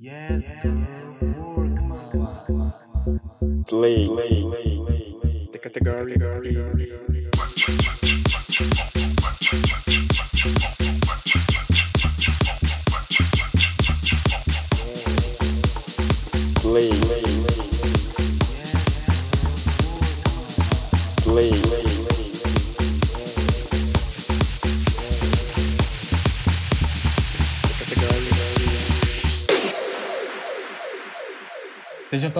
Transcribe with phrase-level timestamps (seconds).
[0.00, 0.88] Yes, go
[1.54, 2.72] work, mama.
[3.68, 4.80] Play, play, play,
[5.20, 5.48] play.
[5.52, 6.16] The category.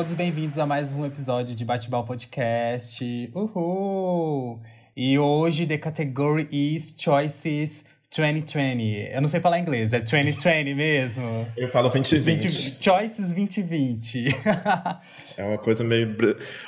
[0.00, 3.30] Todos bem-vindos a mais um episódio de Bate-Bal Podcast.
[3.34, 4.58] Uhul!
[4.96, 9.10] E hoje the category is Choices 2020.
[9.12, 11.46] Eu não sei falar inglês, é 2020 mesmo?
[11.54, 12.48] Eu falo 2020.
[12.48, 14.24] 20, Choices 2020.
[15.36, 16.16] É uma coisa meio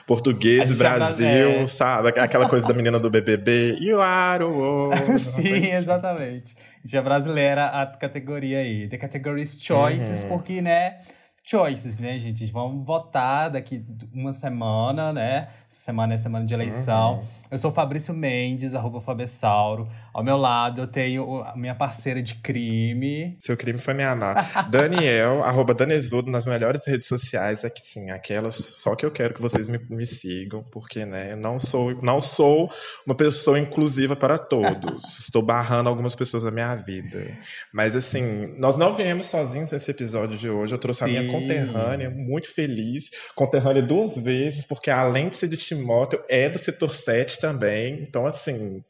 [0.06, 1.66] português, é Brasil, brasileiro.
[1.68, 2.08] sabe?
[2.20, 3.78] Aquela coisa da menina do BBB.
[3.80, 4.90] You are o.
[5.18, 6.54] Sim, exatamente.
[6.84, 8.88] Já brasileira a categoria aí.
[8.88, 10.28] The category is Choices, Uhum.
[10.28, 10.98] porque, né?
[11.44, 12.44] Choices, né, gente?
[12.52, 15.48] Vamos votar daqui uma semana, né?
[15.68, 17.14] Essa semana é semana de eleição.
[17.14, 17.42] Uhum.
[17.52, 19.86] Eu sou Fabrício Mendes, arroba Fabessauro.
[20.14, 23.36] Ao meu lado eu tenho a minha parceira de crime.
[23.38, 24.70] Seu crime foi me amar.
[24.70, 27.62] Daniel, arroba Danezudo nas melhores redes sociais.
[27.62, 31.36] Aqui sim, aquelas só que eu quero que vocês me, me sigam, porque, né, eu
[31.36, 32.70] não sou, não sou
[33.04, 35.18] uma pessoa inclusiva para todos.
[35.20, 37.36] Estou barrando algumas pessoas da minha vida.
[37.70, 40.74] Mas assim, nós não viemos sozinhos nesse episódio de hoje.
[40.74, 41.31] Eu trouxe a minha Sim.
[41.32, 43.10] Conterrânea, muito feliz.
[43.34, 48.04] Conterrânea duas vezes, porque além de ser de Timóteo, é do setor 7 também.
[48.06, 48.82] Então, assim,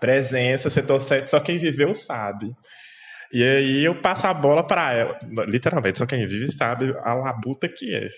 [0.00, 2.50] presença, setor 7, só quem viveu sabe.
[3.32, 5.18] E aí eu passo a bola para ela.
[5.46, 8.08] Literalmente, só quem vive sabe a labuta que é.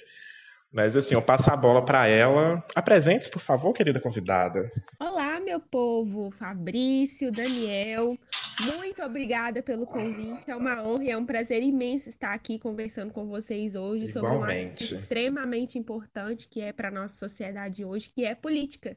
[0.72, 2.64] Mas assim, eu passo a bola para ela.
[2.74, 4.70] Apresente-se, por favor, querida convidada.
[4.98, 8.16] Olá, meu povo, Fabrício, Daniel,
[8.60, 10.50] muito obrigada pelo convite.
[10.50, 14.30] É uma honra e é um prazer imenso estar aqui conversando com vocês hoje sobre
[14.30, 14.94] um assunto Igualmente.
[14.94, 18.96] extremamente importante que é para a nossa sociedade hoje, que é política.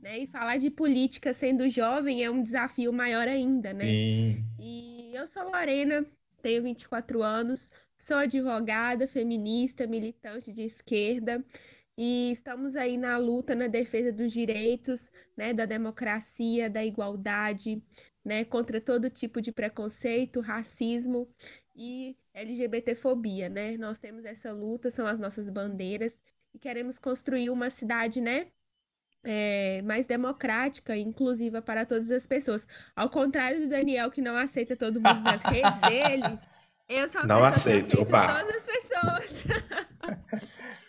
[0.00, 0.20] Né?
[0.20, 3.84] E falar de política sendo jovem é um desafio maior ainda, né?
[3.84, 4.44] Sim.
[4.58, 6.06] E eu sou Lorena,
[6.40, 11.44] tenho 24 anos, sou advogada, feminista, militante de esquerda,
[11.96, 17.82] e estamos aí na luta na defesa dos direitos, né, da democracia, da igualdade,
[18.24, 21.28] né, contra todo tipo de preconceito, racismo
[21.74, 23.76] e LGBTfobia, né?
[23.76, 26.18] Nós temos essa luta, são as nossas bandeiras,
[26.54, 28.46] e queremos construir uma cidade, né,
[29.24, 32.66] é, mais democrática e inclusiva para todas as pessoas.
[32.94, 36.38] Ao contrário do Daniel, que não aceita todo mundo nas redes dele,
[36.88, 38.40] eu sou Não aceito, que aceita opa.
[38.40, 39.44] todas as pessoas.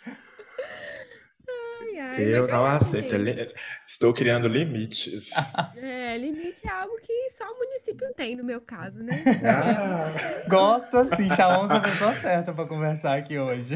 [2.04, 3.16] Ai, Eu não aceito.
[3.16, 3.52] Li-
[3.88, 5.30] Estou criando limites.
[5.76, 9.24] É, limite é algo que só o município tem, no meu caso, né?
[9.44, 10.12] Ah,
[10.48, 13.76] Gosto assim, chamamos a pessoa certa pra conversar aqui hoje.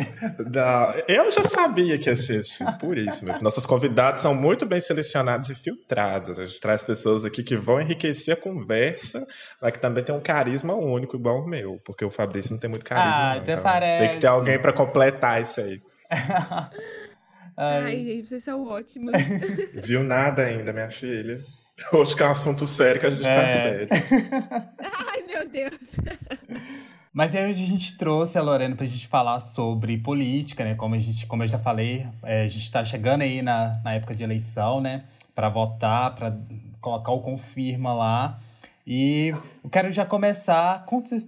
[0.52, 0.94] não.
[1.08, 3.26] Eu já sabia que ia ser assim, por isso.
[3.26, 3.42] Meu.
[3.42, 6.40] Nossos convidados são muito bem selecionados e filtrados.
[6.40, 9.26] A gente traz pessoas aqui que vão enriquecer a conversa,
[9.62, 12.70] mas que também tem um carisma único, igual o meu, porque o Fabrício não tem
[12.70, 13.16] muito carisma.
[13.32, 13.42] Ah, não.
[13.42, 14.06] até Então, parece.
[14.06, 15.82] Tem que ter alguém para completar isso aí.
[17.58, 19.14] Ai, Ai, gente, vocês são ótimos.
[19.84, 21.44] Viu nada ainda, minha filha.
[21.92, 23.52] Hoje que é um assunto sério que a gente tá É.
[23.52, 23.88] sério.
[24.80, 25.96] Ai, meu Deus.
[27.12, 30.76] Mas aí hoje a gente trouxe a Lorena pra gente falar sobre política, né?
[30.76, 33.94] Como, a gente, como eu já falei, é, a gente tá chegando aí na, na
[33.94, 35.04] época de eleição, né?
[35.34, 36.36] Pra votar, pra
[36.80, 38.40] colocar o confirma lá.
[38.90, 40.86] E eu quero já começar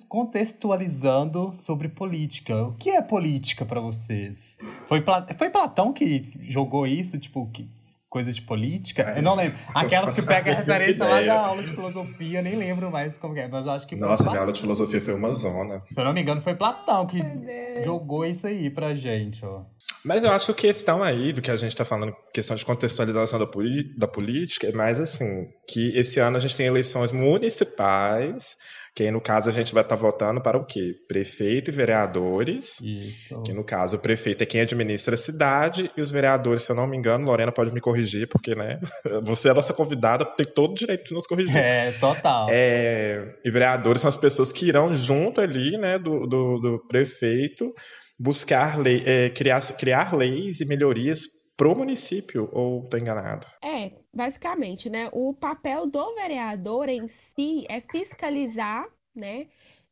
[0.08, 2.56] contextualizando sobre política.
[2.64, 4.58] O que é política pra vocês?
[4.88, 7.69] Foi, Pla- foi Platão que jogou isso, tipo, que,
[8.09, 9.14] coisa de política?
[9.16, 9.58] Eu não lembro.
[9.75, 13.38] Aquelas que pegam a referência lá da aula de filosofia, eu nem lembro mais como
[13.38, 15.84] é, mas eu acho que foi Nossa, minha aula de filosofia foi uma zona.
[15.92, 17.22] Se eu não me engano, foi Platão que
[17.84, 19.64] jogou isso aí pra gente, ó.
[20.04, 22.66] Mas eu acho que a questão aí do que a gente está falando, questão de
[22.66, 23.48] contextualização da,
[23.98, 28.56] da política, é mais assim, que esse ano a gente tem eleições municipais,
[28.96, 30.96] que aí no caso a gente vai estar votando para o quê?
[31.08, 32.80] Prefeito e vereadores.
[32.82, 33.42] Isso.
[33.44, 36.75] Que no caso o prefeito é quem administra a cidade e os vereadores, se eu
[36.75, 38.80] não me engano, Lorena pode me corrigir, porque, né,
[39.24, 41.57] você é a nossa convidada, tem todo o direito de nos corrigir.
[41.57, 42.48] É, total.
[42.50, 47.74] É, e vereadores são as pessoas que irão junto ali, né, do, do, do prefeito,
[48.19, 51.21] buscar lei, é, criar, criar leis e melhorias
[51.56, 53.48] pro município, ou tô enganado?
[53.63, 55.10] É, basicamente, né?
[55.12, 58.86] O papel do vereador em si é fiscalizar,
[59.16, 59.48] né?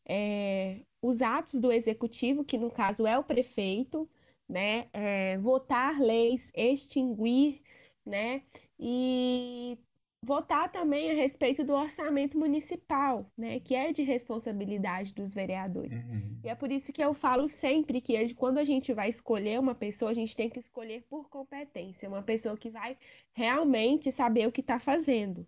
[0.07, 4.09] é, os atos do executivo, que no caso é o prefeito,
[4.47, 4.87] né?
[4.93, 7.61] é, votar leis, extinguir,
[8.05, 8.41] né?
[8.79, 9.77] E
[10.21, 16.03] votar também a respeito do orçamento municipal, né, que é de responsabilidade dos vereadores.
[16.03, 16.39] Uhum.
[16.43, 19.75] E é por isso que eu falo sempre que quando a gente vai escolher uma
[19.75, 22.97] pessoa, a gente tem que escolher por competência, uma pessoa que vai
[23.33, 25.47] realmente saber o que está fazendo,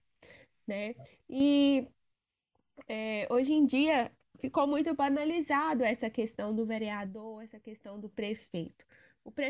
[0.67, 0.95] né?
[1.27, 1.87] E
[2.87, 8.85] é, hoje em dia ficou muito banalizado essa questão do vereador, essa questão do prefeito.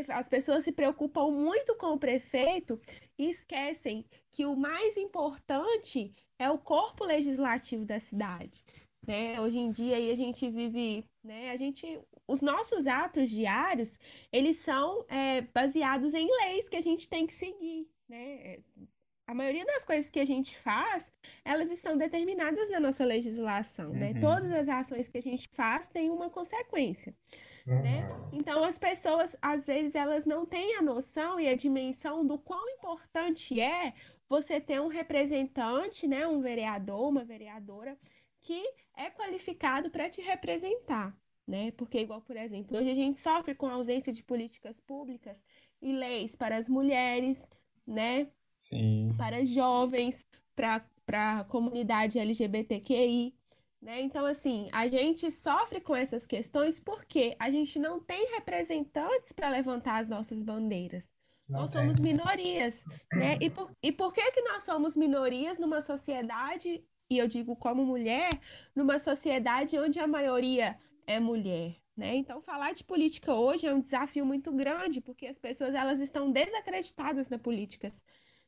[0.10, 2.80] As pessoas se preocupam muito com o prefeito
[3.18, 8.64] e esquecem que o mais importante é o corpo legislativo da cidade.
[9.06, 9.40] Né?
[9.40, 11.50] Hoje em dia aí a gente vive, né?
[11.52, 13.98] A gente, os nossos atos diários,
[14.32, 18.60] eles são é, baseados em leis que a gente tem que seguir, né?
[19.26, 21.12] A maioria das coisas que a gente faz,
[21.46, 24.12] elas estão determinadas na nossa legislação, né?
[24.12, 24.20] Uhum.
[24.20, 27.16] Todas as ações que a gente faz têm uma consequência,
[27.76, 28.10] né?
[28.32, 32.68] Então as pessoas, às vezes, elas não têm a noção e a dimensão do quão
[32.70, 33.94] importante é
[34.28, 36.28] você ter um representante, né?
[36.28, 37.98] Um vereador, uma vereadora
[38.42, 38.64] que
[38.96, 41.16] é qualificado para te representar,
[41.48, 41.72] né?
[41.72, 45.38] Porque, igual, por exemplo, hoje a gente sofre com a ausência de políticas públicas
[45.82, 47.48] e leis para as mulheres,
[47.86, 48.28] né?
[48.58, 49.14] Sim.
[49.18, 53.34] para jovens, para para a comunidade LGBTQI,
[53.82, 54.02] né?
[54.02, 59.50] Então, assim, a gente sofre com essas questões porque a gente não tem representantes para
[59.50, 61.10] levantar as nossas bandeiras.
[61.48, 61.82] Não Nós tem.
[61.82, 63.38] somos minorias, né?
[63.42, 67.86] E por, e por que que nós somos minorias numa sociedade, e eu digo como
[67.86, 68.30] mulher,
[68.76, 70.78] numa sociedade onde a maioria
[71.08, 72.16] é mulher, né?
[72.16, 76.32] Então, falar de política hoje é um desafio muito grande, porque as pessoas elas estão
[76.32, 77.92] desacreditadas na política,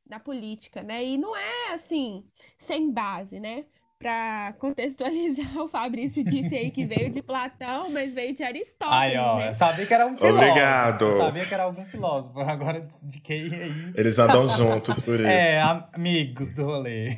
[0.05, 1.03] na política, né?
[1.03, 2.29] E não é assim,
[2.59, 3.65] sem base, né?
[4.01, 9.17] Para contextualizar, o Fabrício disse aí que veio de Platão, mas veio de Aristóteles, Ai,
[9.17, 9.49] ó, né?
[9.49, 10.41] eu sabia que era um filósofo.
[10.41, 11.05] Obrigado.
[11.05, 12.39] Eu sabia que era algum filósofo.
[12.41, 13.93] Agora, de quem aí?
[13.95, 15.29] Eles andam juntos por isso.
[15.29, 15.61] É,
[15.93, 17.09] amigos do rolê.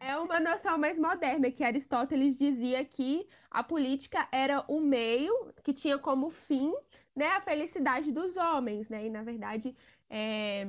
[0.00, 5.72] É uma noção mais moderna, que Aristóteles dizia que a política era o meio que
[5.72, 6.72] tinha como fim,
[7.14, 9.06] né, a felicidade dos homens, né?
[9.06, 9.74] E, na verdade,
[10.10, 10.66] é,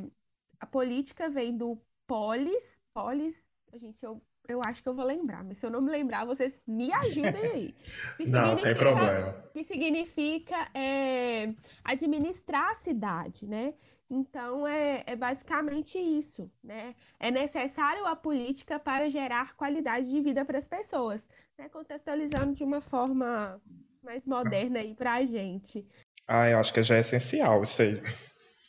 [0.60, 1.76] a política vem do
[2.06, 5.92] polis, polis, gente, eu, eu acho que eu vou lembrar, mas se eu não me
[5.92, 7.76] lembrar, vocês me ajudem aí.
[8.18, 9.34] Que Não, sem problema.
[9.54, 11.54] que significa é,
[11.84, 13.74] administrar a cidade, né?
[14.10, 16.96] Então, é, é basicamente isso, né?
[17.20, 21.28] É necessário a política para gerar qualidade de vida para as pessoas,
[21.58, 21.68] né?
[21.70, 23.60] Contextualizando de uma forma
[24.04, 25.86] mais moderna aí para a gente.
[26.28, 28.00] Ah, eu acho que já é essencial isso aí.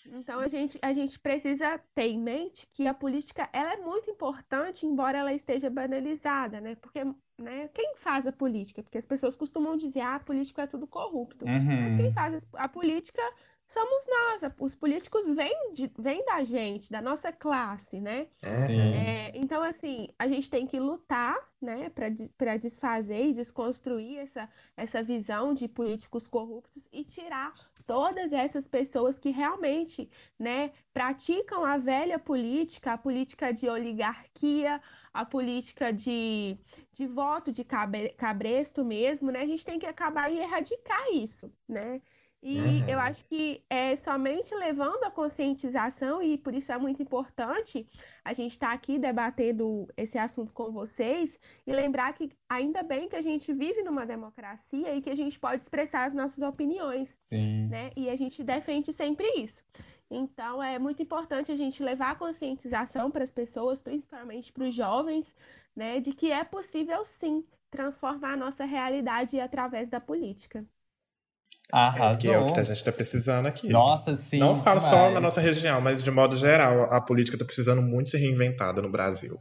[0.08, 4.10] Então, a gente, a gente precisa ter em mente que a política ela é muito
[4.10, 6.76] importante, embora ela esteja banalizada, né?
[6.76, 7.00] Porque,
[7.38, 8.82] né, quem faz a política?
[8.82, 11.50] Porque as pessoas costumam dizer, ah, político é tudo corrupto.
[11.78, 12.12] Mas quem Uhum.
[12.12, 13.20] faz a política
[13.66, 14.52] somos nós.
[14.60, 18.28] Os políticos vêm, de- vêm da gente, da nossa classe, né?
[18.54, 19.12] Sim.
[19.12, 22.06] É, então, assim, a gente tem que lutar, né, para
[22.36, 27.52] para desfazer e desconstruir essa, essa visão de políticos corruptos e tirar
[27.86, 34.80] todas essas pessoas que realmente, né, praticam a velha política, a política de oligarquia,
[35.12, 36.58] a política de,
[36.92, 39.40] de voto de cabre- cabresto mesmo, né?
[39.40, 42.00] A gente tem que acabar e erradicar isso, né?
[42.42, 42.88] E Uhum.
[42.88, 47.88] eu acho que é somente levando a conscientização, e por isso é muito importante
[48.24, 53.16] a gente estar aqui debatendo esse assunto com vocês, e lembrar que ainda bem que
[53.16, 57.66] a gente vive numa democracia e que a gente pode expressar as nossas opiniões, Sim.
[57.68, 57.90] né?
[57.96, 59.62] E a gente defende sempre isso.
[60.10, 64.74] Então é muito importante a gente levar a conscientização para as pessoas, principalmente para os
[64.74, 65.26] jovens,
[65.74, 70.64] né, de que é possível sim transformar a nossa realidade através da política.
[71.72, 72.52] É, que é o Arrasou.
[72.54, 73.68] que a gente tá precisando aqui.
[73.68, 74.38] Nossa, sim.
[74.38, 75.14] Não falo só demais.
[75.14, 78.88] na nossa região, mas de modo geral, a política tá precisando muito ser reinventada no
[78.90, 79.38] Brasil.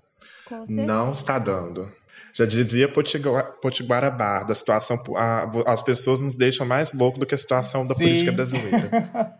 [0.48, 0.82] Com certeza.
[0.88, 1.92] Não está dando.
[2.34, 7.26] Já dizia Potiguar, Potiguara Bardo, a situação, a- as pessoas nos deixam mais loucos do
[7.26, 8.04] que a situação da Sim.
[8.04, 8.90] política brasileira.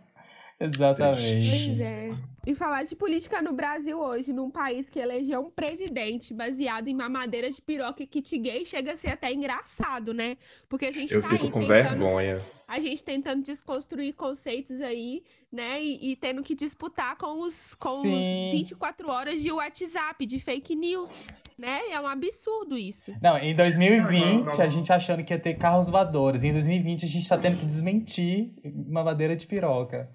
[0.58, 1.50] Exatamente.
[1.66, 2.10] Pois é.
[2.46, 6.94] E falar de política no Brasil hoje, num país que elegeu um presidente baseado em
[6.94, 10.36] mamadeira de piroca e kit gay, chega a ser até engraçado, né?
[10.68, 12.46] Porque a gente Eu tá fico aí com tentando, vergonha.
[12.68, 15.82] a gente tentando desconstruir conceitos aí, né?
[15.82, 18.14] E, e tendo que disputar com os, com Sim.
[18.14, 21.24] os 24 horas de WhatsApp, de fake news,
[21.58, 21.80] né?
[21.90, 23.12] É um absurdo isso.
[23.20, 24.62] Não, em 2020, Nossa.
[24.62, 26.44] a gente achando que ia ter carros voadores.
[26.44, 30.08] Em 2020, a gente tá tendo que desmentir uma madeira de piroca.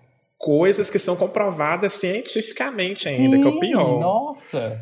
[0.43, 4.00] Coisas que são comprovadas cientificamente ainda, que é o Sim, pior.
[4.00, 4.81] Nossa!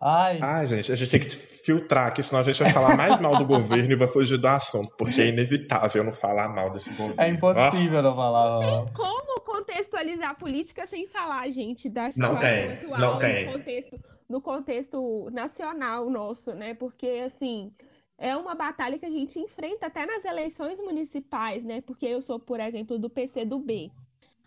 [0.00, 3.18] Ai, Ai, gente, a gente tem que filtrar aqui, senão a gente vai falar mais
[3.18, 6.90] mal do governo e vai fugir do assunto, porque é inevitável não falar mal desse
[6.90, 7.20] governo.
[7.22, 8.58] é impossível não falar.
[8.58, 8.86] ó.
[8.92, 13.46] Como contextualizar a política sem falar, gente, da Não situação tem, atual, não no tem.
[13.46, 16.74] contexto no contexto nacional nosso, né?
[16.74, 17.72] Porque, assim,
[18.18, 21.80] é uma batalha que a gente enfrenta até nas eleições municipais, né?
[21.80, 23.92] Porque eu sou, por exemplo, do PCdoB.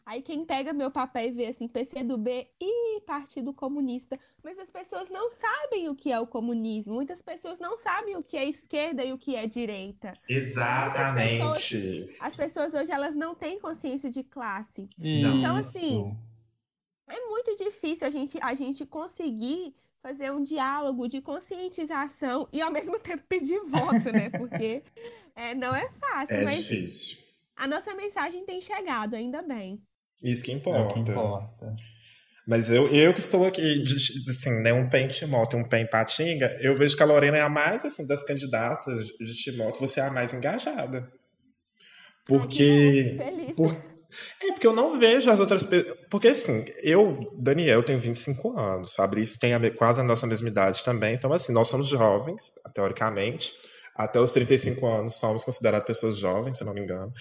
[0.10, 5.08] Aí quem pega meu papel e vê assim, PCdoB e Partido Comunista, mas as pessoas
[5.08, 6.96] não sabem o que é o comunismo.
[6.96, 10.16] Muitas pessoas não sabem o que é esquerda e o que é direita.
[10.28, 12.16] Exatamente.
[12.20, 14.90] As pessoas hoje elas não têm consciência de classe.
[14.98, 15.28] Isso.
[15.38, 16.12] Então, assim,
[17.08, 22.72] É muito difícil a gente, a gente conseguir fazer um diálogo de conscientização e ao
[22.72, 24.32] mesmo tempo pedir voto, né?
[24.32, 24.82] Porque
[25.36, 27.20] é, não é fácil, É mas difícil.
[27.56, 29.80] a nossa mensagem tem chegado, ainda bem.
[30.24, 30.94] Isso que É o importa.
[30.94, 31.76] que importa.
[32.48, 33.84] Mas eu, eu que estou aqui,
[34.28, 37.06] assim, né, um pé em Timóteo e um pé em Patinga, eu vejo que a
[37.06, 41.08] Lorena é a mais, assim, das candidatas de Timóteo, você é a mais engajada.
[42.26, 43.18] Porque...
[43.20, 43.76] Ai, por-
[44.42, 45.96] É, porque eu não vejo as outras pessoas.
[46.10, 50.84] Porque, assim, eu, Daniel, tenho 25 anos, Fabrício tem a quase a nossa mesma idade
[50.84, 51.14] também.
[51.14, 53.54] Então, assim, nós somos jovens, teoricamente.
[54.00, 57.12] Até os 35 anos somos considerados pessoas jovens, se não me engano.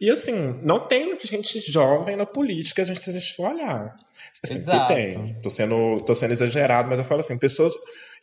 [0.00, 3.94] E, assim, não tem gente jovem na política, a gente, se a gente for olhar.
[4.42, 4.92] Assim, que Exato.
[4.92, 5.38] tem.
[5.40, 7.74] Tô sendo, tô sendo exagerado, mas eu falo assim, pessoas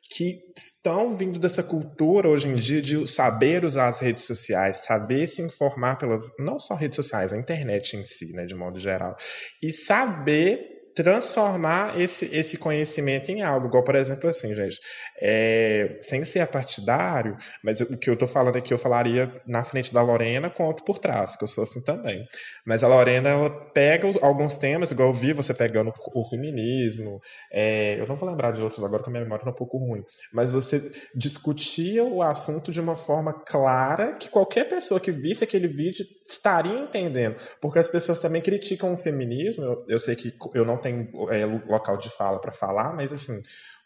[0.09, 5.25] que estão vindo dessa cultura hoje em dia de saber usar as redes sociais, saber
[5.25, 9.15] se informar pelas, não só redes sociais, a internet em si, né, de modo geral,
[9.63, 14.79] e saber transformar esse, esse conhecimento em algo, igual por exemplo assim, gente,
[15.21, 19.93] é, sem ser partidário, mas o que eu tô falando aqui eu falaria na frente
[19.93, 22.25] da Lorena quanto por trás, que eu sou assim também.
[22.65, 27.21] Mas a Lorena, ela pega alguns temas, igual eu vi você pegando o feminismo,
[27.51, 29.77] é, eu não vou lembrar de outros agora, porque a minha memória é um pouco
[29.77, 35.43] ruim, mas você discutia o assunto de uma forma clara que qualquer pessoa que visse
[35.43, 37.35] aquele vídeo estaria entendendo.
[37.61, 41.45] Porque as pessoas também criticam o feminismo, eu, eu sei que eu não tenho é,
[41.45, 43.41] local de fala para falar, mas assim.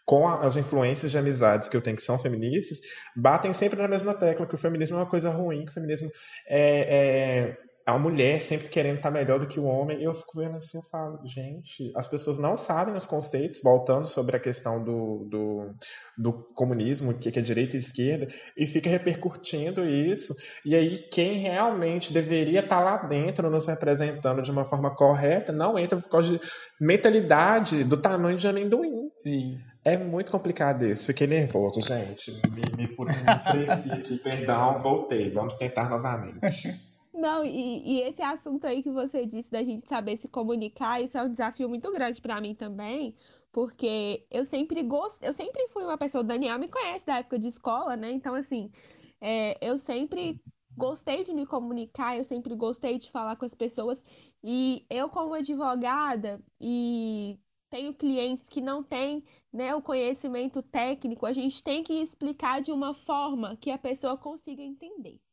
[0.08, 2.80] Com as influências de amizades que eu tenho que são feministas,
[3.16, 6.12] batem sempre na mesma tecla que o feminismo é uma coisa ruim, que o feminismo
[6.48, 10.40] é, é a mulher sempre querendo estar melhor do que o homem, e eu fico
[10.40, 14.84] vendo assim, eu falo, gente, as pessoas não sabem os conceitos, voltando sobre a questão
[14.84, 15.76] do, do,
[16.18, 18.28] do comunismo, o que que é direita e esquerda,
[18.58, 20.34] e fica repercutindo isso,
[20.66, 25.78] e aí quem realmente deveria estar lá dentro, nos representando de uma forma correta, não
[25.78, 26.40] entra por causa de
[26.82, 29.10] mentalidade do tamanho de amendoim.
[29.14, 29.60] Sim.
[29.84, 35.30] É muito complicado isso, fiquei nervoso, gente, me, me, fu- me enfureci aqui, perdão, voltei,
[35.30, 36.40] vamos tentar novamente.
[37.26, 41.18] Não, e, e esse assunto aí que você disse da gente saber se comunicar, isso
[41.18, 43.16] é um desafio muito grande para mim também,
[43.52, 47.40] porque eu sempre gosto, eu sempre fui uma pessoa, o Daniel me conhece da época
[47.40, 48.12] de escola, né?
[48.12, 48.72] Então, assim,
[49.20, 50.40] é, eu sempre
[50.78, 54.04] gostei de me comunicar, eu sempre gostei de falar com as pessoas,
[54.44, 57.40] e eu, como advogada, e
[57.72, 59.20] tenho clientes que não têm,
[59.52, 64.16] né, o conhecimento técnico, a gente tem que explicar de uma forma que a pessoa
[64.16, 65.25] consiga entender.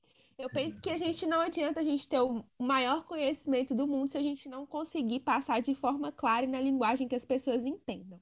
[0.42, 4.08] Eu penso que a gente não adianta a gente ter o maior conhecimento do mundo
[4.08, 7.64] se a gente não conseguir passar de forma clara e na linguagem que as pessoas
[7.64, 8.20] entendam.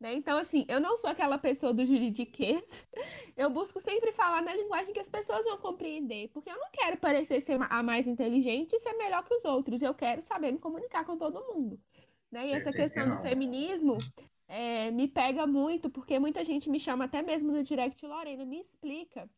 [0.00, 0.12] Né?
[0.14, 2.64] Então, assim, eu não sou aquela pessoa do juridiquês.
[3.36, 6.96] Eu busco sempre falar na linguagem que as pessoas vão compreender, porque eu não quero
[6.98, 9.80] parecer ser a mais inteligente e ser melhor que os outros.
[9.80, 11.78] Eu quero saber me comunicar com todo mundo.
[12.32, 12.48] Né?
[12.48, 13.98] E essa questão do feminismo
[14.48, 18.58] é, me pega muito, porque muita gente me chama até mesmo no direct, Lorena, me
[18.58, 19.30] explica.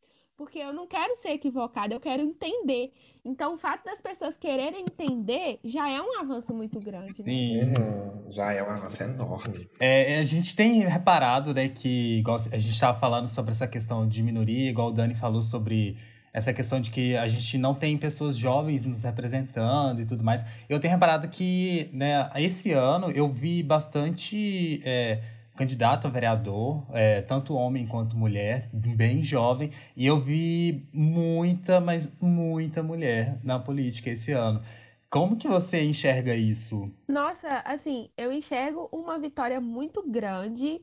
[0.42, 2.92] Porque eu não quero ser equivocada, eu quero entender.
[3.24, 7.24] Então, o fato das pessoas quererem entender já é um avanço muito grande, né?
[7.24, 7.60] Sim.
[7.60, 9.70] Uhum, já é um avanço enorme.
[9.78, 14.08] É, a gente tem reparado, né, que igual a gente estava falando sobre essa questão
[14.08, 15.96] de minoria, igual o Dani falou sobre
[16.32, 20.44] essa questão de que a gente não tem pessoas jovens nos representando e tudo mais.
[20.68, 25.20] Eu tenho reparado que, né, esse ano eu vi bastante é,
[25.56, 32.12] candidato a vereador, é, tanto homem quanto mulher, bem jovem, e eu vi muita, mas
[32.20, 34.62] muita mulher na política esse ano.
[35.10, 36.90] Como que você enxerga isso?
[37.06, 40.80] Nossa, assim, eu enxergo uma vitória muito grande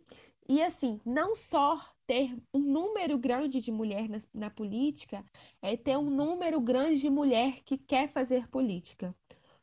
[0.47, 5.23] e, assim, não só ter um número grande de mulher na, na política,
[5.61, 9.13] é ter um número grande de mulher que quer fazer política.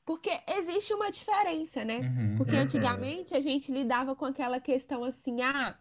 [0.07, 2.07] Porque existe uma diferença, né?
[2.07, 2.37] Uhum.
[2.37, 2.63] Porque Uhum.
[2.63, 5.79] antigamente a gente lidava com aquela questão assim, ah,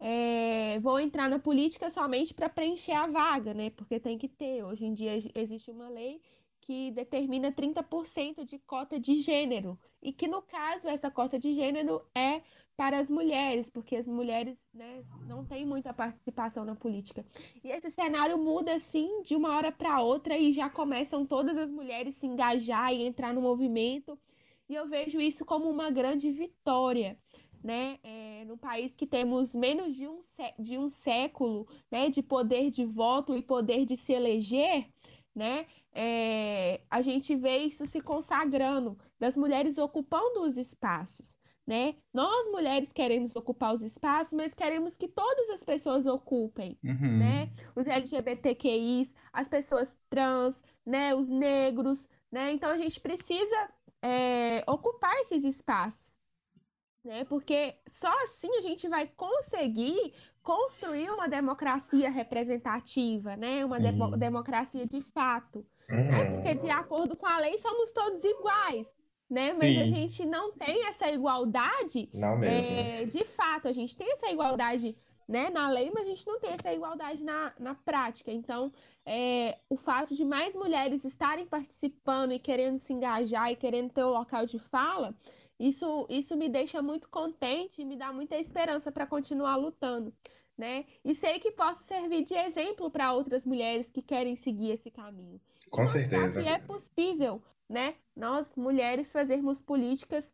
[0.00, 3.70] é, vou entrar na política somente para preencher a vaga, né?
[3.70, 4.64] Porque tem que ter.
[4.64, 6.20] Hoje em dia ex- existe uma lei
[6.60, 9.78] que determina 30% de cota de gênero.
[10.02, 12.42] E que, no caso, essa cota de gênero é
[12.76, 17.24] para as mulheres, porque as mulheres, né, não têm muita participação na política.
[17.64, 21.70] E esse cenário muda assim de uma hora para outra e já começam todas as
[21.70, 24.18] mulheres se engajar e entrar no movimento.
[24.68, 27.18] E eu vejo isso como uma grande vitória,
[27.64, 30.20] né, é, num país que temos menos de um,
[30.58, 34.86] de um século, né, de poder de voto e poder de se eleger,
[35.34, 41.96] né, é, a gente vê isso se consagrando, das mulheres ocupando os espaços, né?
[42.12, 47.18] Nós mulheres queremos ocupar os espaços, mas queremos que todas as pessoas ocupem, Uhum.
[47.18, 47.50] né?
[47.74, 51.14] Os LGBTQIs, as pessoas trans, né?
[51.14, 52.52] Os negros, né?
[52.52, 53.70] Então a gente precisa
[54.00, 56.16] é, ocupar esses espaços,
[57.04, 57.24] né?
[57.24, 63.64] Porque só assim a gente vai conseguir construir uma democracia representativa, né?
[63.64, 64.16] Uma Sim.
[64.16, 66.22] democracia de fato, né?
[66.22, 66.32] Uhum.
[66.34, 68.86] Porque de acordo com a lei somos todos iguais,
[69.28, 69.52] né?
[69.52, 69.88] Mas a Sim.
[69.88, 72.76] gente não tem essa igualdade Não mesmo.
[72.76, 74.96] é, de fato, a gente tem essa igualdade,
[75.28, 78.30] né, na lei, mas a gente não tem essa igualdade na, na prática.
[78.30, 78.72] Então,
[79.04, 84.04] é, o fato de mais mulheres estarem participando e querendo se engajar e querendo ter
[84.04, 85.12] o local de fala,
[85.58, 90.12] isso, isso me deixa muito contente e me dá muita esperança para continuar lutando,
[90.56, 90.84] né?
[91.04, 95.40] E sei que posso servir de exemplo para outras mulheres que querem seguir esse caminho.
[95.70, 96.42] Com mostrar certeza.
[96.42, 97.94] que é possível, né?
[98.16, 100.26] Nós, mulheres, fazermos políticas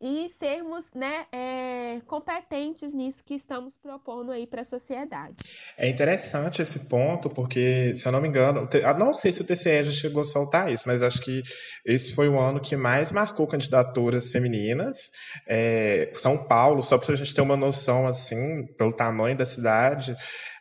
[0.00, 5.34] e sermos, né, é, competentes nisso que estamos propondo aí para a sociedade.
[5.76, 9.44] É interessante esse ponto, porque, se eu não me engano, ah, não sei se o
[9.44, 11.42] TCE já chegou a soltar isso, mas acho que
[11.84, 15.10] esse foi o ano que mais marcou candidaturas femininas.
[15.46, 20.16] É, São Paulo, só para a gente ter uma noção, assim, pelo tamanho da cidade,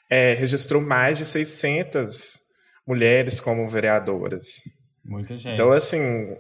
[0.10, 2.40] é, registrou mais de 600
[2.88, 4.64] mulheres como vereadoras.
[5.08, 5.54] Muita gente.
[5.54, 6.36] Então, assim,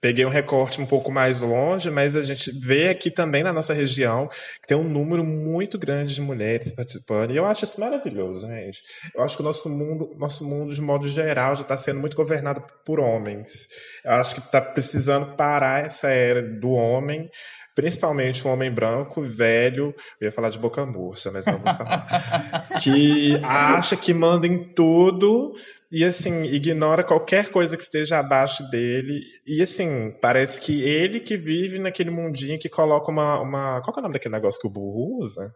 [0.00, 3.74] peguei um recorte um pouco mais longe, mas a gente vê aqui também na nossa
[3.74, 4.28] região
[4.62, 8.82] que tem um número muito grande de mulheres participando, e eu acho isso maravilhoso, gente.
[9.14, 12.16] Eu acho que o nosso mundo, nosso mundo de modo geral, já está sendo muito
[12.16, 13.68] governado por homens.
[14.04, 17.28] Eu acho que está precisando parar essa era do homem,
[17.76, 22.66] principalmente um homem branco, velho, eu ia falar de boca murcha, mas não vou falar,
[22.82, 25.52] que acha que manda em tudo
[25.92, 29.20] e assim, ignora qualquer coisa que esteja abaixo dele.
[29.46, 33.40] E assim, parece que ele que vive naquele mundinho que coloca uma.
[33.40, 33.80] uma...
[33.82, 35.52] Qual que é o nome daquele negócio que o burro usa?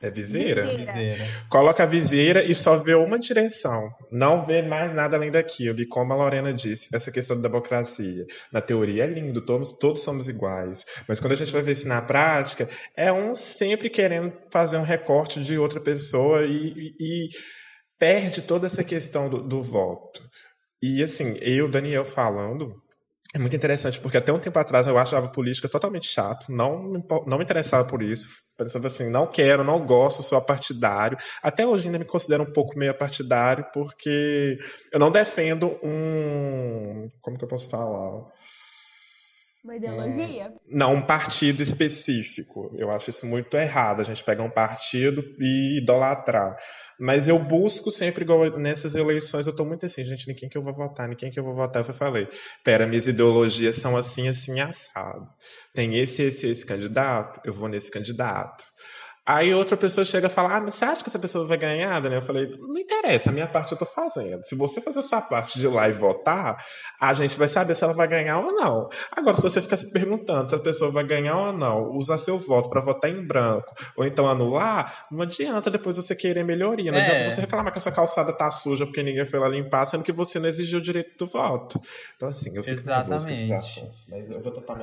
[0.00, 0.62] É viseira?
[0.62, 0.92] Viseira.
[0.92, 1.26] Viseira.
[1.50, 3.90] Coloca a viseira e só vê uma direção.
[4.12, 5.80] Não vê mais nada além daquilo.
[5.80, 8.24] E como a Lorena disse, essa questão da democracia.
[8.52, 10.86] Na teoria é lindo, todos, todos somos iguais.
[11.08, 14.82] Mas quando a gente vai ver isso na prática, é um sempre querendo fazer um
[14.84, 17.28] recorte de outra pessoa e, e- e
[17.98, 20.22] perde toda essa questão do, do voto.
[20.80, 22.72] E assim, eu, Daniel, falando,
[23.34, 27.04] é muito interessante, porque até um tempo atrás eu achava política totalmente chato, não me,
[27.26, 28.42] não me interessava por isso.
[28.56, 31.18] Pensava assim, não quero, não gosto, sou apartidário.
[31.42, 34.58] Até hoje ainda me considero um pouco meio apartidário, porque
[34.90, 37.04] eu não defendo um.
[37.20, 38.24] Como que eu posso falar?
[39.64, 40.52] Uma ideologia?
[40.70, 42.74] Não, um partido específico.
[42.78, 46.56] Eu acho isso muito errado, a gente pegar um partido e idolatrar.
[46.98, 50.56] Mas eu busco sempre, igual nessas eleições, eu tô muito assim, gente, em quem que
[50.56, 51.84] eu vou votar, em quem que eu vou votar.
[51.86, 52.28] Eu falei,
[52.64, 55.26] pera, minhas ideologias são assim, assim, assado.
[55.74, 58.64] Tem esse, esse, esse candidato, eu vou nesse candidato.
[59.28, 62.00] Aí outra pessoa chega e fala, ah, mas você acha que essa pessoa vai ganhar,
[62.00, 62.20] Daniel?
[62.22, 64.42] Eu falei, não interessa, a minha parte eu tô fazendo.
[64.42, 66.64] Se você fazer a sua parte de ir lá e votar,
[66.98, 68.88] a gente vai saber se ela vai ganhar ou não.
[69.12, 72.38] Agora, se você ficar se perguntando se a pessoa vai ganhar ou não, usar seu
[72.38, 76.90] voto para votar em branco, ou então anular, não adianta depois você querer melhoria.
[76.90, 77.02] Não É.
[77.02, 80.02] adianta você reclamar que a sua calçada tá suja porque ninguém foi lá limpar, sendo
[80.04, 81.78] que você não exigiu o direito do voto.
[82.16, 83.52] Então, assim, eu fico nervoso Exatamente.
[83.52, 84.06] assuntos.
[84.10, 84.78] Mas eu vou tentar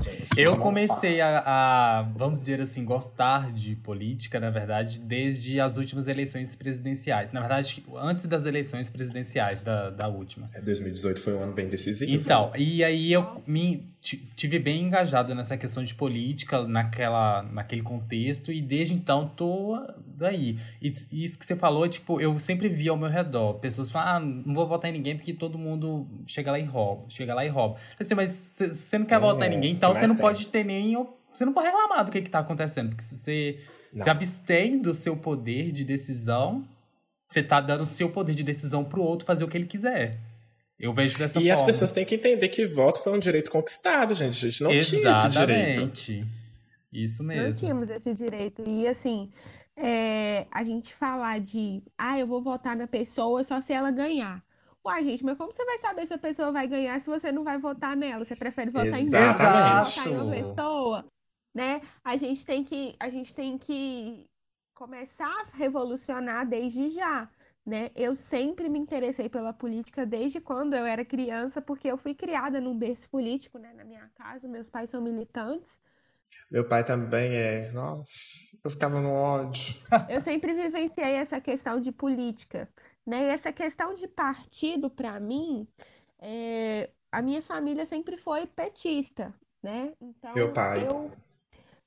[0.00, 0.30] gente.
[0.40, 6.06] Eu comecei a, a, vamos dizer assim, gostar de política, na verdade, desde as últimas
[6.06, 7.32] eleições presidenciais.
[7.32, 10.48] Na verdade, antes das eleições presidenciais da, da última.
[10.54, 12.10] É, 2018 foi um ano bem decisivo.
[12.12, 17.82] Então, e aí eu me ti- tive bem engajado nessa questão de política, naquela, naquele
[17.82, 19.76] contexto, e desde então tô
[20.06, 20.56] daí.
[20.80, 20.92] E
[21.24, 24.54] isso que você falou, tipo, eu sempre vi ao meu redor, pessoas falam, ah, não
[24.54, 27.76] vou votar em ninguém porque todo mundo chega lá e rouba, chega lá e rouba.
[27.98, 28.28] Assim, mas
[28.70, 30.24] você não quer Hum, votar em ninguém, então você não tem?
[30.24, 30.94] pode ter nem.
[31.32, 33.58] Você não pode reclamar do que, que tá acontecendo, porque se você
[33.92, 34.04] Não.
[34.04, 36.64] se abstém do seu poder de decisão,
[37.30, 40.18] você tá dando o seu poder de decisão pro outro fazer o que ele quiser.
[40.78, 41.54] Eu vejo dessa E forma.
[41.54, 44.36] as pessoas têm que entender que voto foi um direito conquistado, gente.
[44.46, 45.26] A gente não tinha esse direito.
[45.26, 46.24] Exatamente.
[46.92, 47.60] Isso Não mesmo.
[47.60, 48.62] tínhamos esse direito.
[48.66, 49.30] E assim,
[49.76, 54.42] é, a gente falar de, ah, eu vou votar na pessoa só se ela ganhar.
[54.84, 57.44] Uai, gente, mas como você vai saber se a pessoa vai ganhar se você não
[57.44, 58.24] vai votar nela?
[58.24, 59.98] Você prefere votar em mim, Exatamente.
[59.98, 61.04] votar em uma pessoa,
[61.54, 61.80] né?
[62.04, 64.28] A gente tem que, a gente tem que
[64.74, 67.28] começar a revolucionar desde já,
[67.66, 67.90] né?
[67.94, 72.60] Eu sempre me interessei pela política desde quando eu era criança, porque eu fui criada
[72.60, 73.72] num berço político, né?
[73.74, 75.80] Na minha casa, meus pais são militantes.
[76.50, 77.70] Meu pai também é.
[77.70, 78.10] Nossa,
[78.64, 79.74] eu ficava no ódio.
[80.08, 82.68] Eu sempre vivenciei essa questão de política,
[83.06, 83.24] né?
[83.24, 85.68] E essa questão de partido, para mim,
[86.18, 89.32] é, a minha família sempre foi petista,
[89.62, 89.92] né?
[90.00, 90.86] Então, Meu pai.
[90.86, 91.12] eu,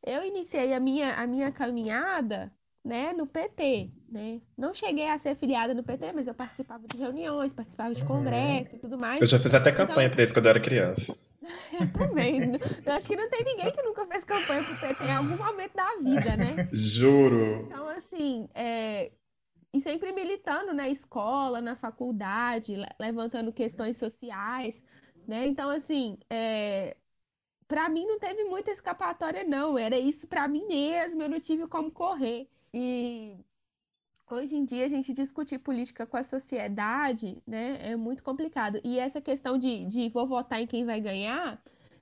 [0.06, 4.42] eu iniciei a minha, a minha caminhada, né, no PT, né?
[4.58, 8.08] Não cheguei a ser filiada no PT, mas eu participava de reuniões, participava de Uhum.
[8.08, 9.22] congresso e tudo mais.
[9.22, 11.16] Eu já fiz até Então, campanha pra isso quando eu era criança.
[11.74, 12.52] eu também.
[12.86, 15.74] Eu acho que não tem ninguém que nunca fez campanha pro PT em algum momento
[15.76, 16.62] da vida, né?
[16.72, 17.68] Juro.
[17.68, 19.12] Então, assim, é,
[19.74, 24.82] e sempre militando na escola, na faculdade, le- levantando questões sociais,
[25.28, 25.48] né?
[25.48, 26.98] Então, assim, é,
[27.74, 29.76] para mim não teve muita escapatória, não.
[29.80, 32.48] Era isso para mim mesmo, eu não tive como correr.
[32.72, 33.36] E
[34.30, 38.80] hoje em dia a gente discutir política com a sociedade, né, é muito complicado.
[38.84, 41.60] E essa questão de, de vou votar em quem vai ganhar,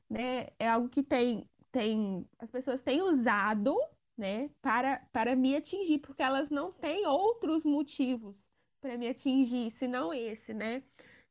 [0.09, 3.73] né, é algo que tem, tem, as pessoas têm usado,
[4.17, 8.45] né, para, para me atingir, porque elas não têm outros motivos
[8.81, 10.83] para me atingir, senão esse, né?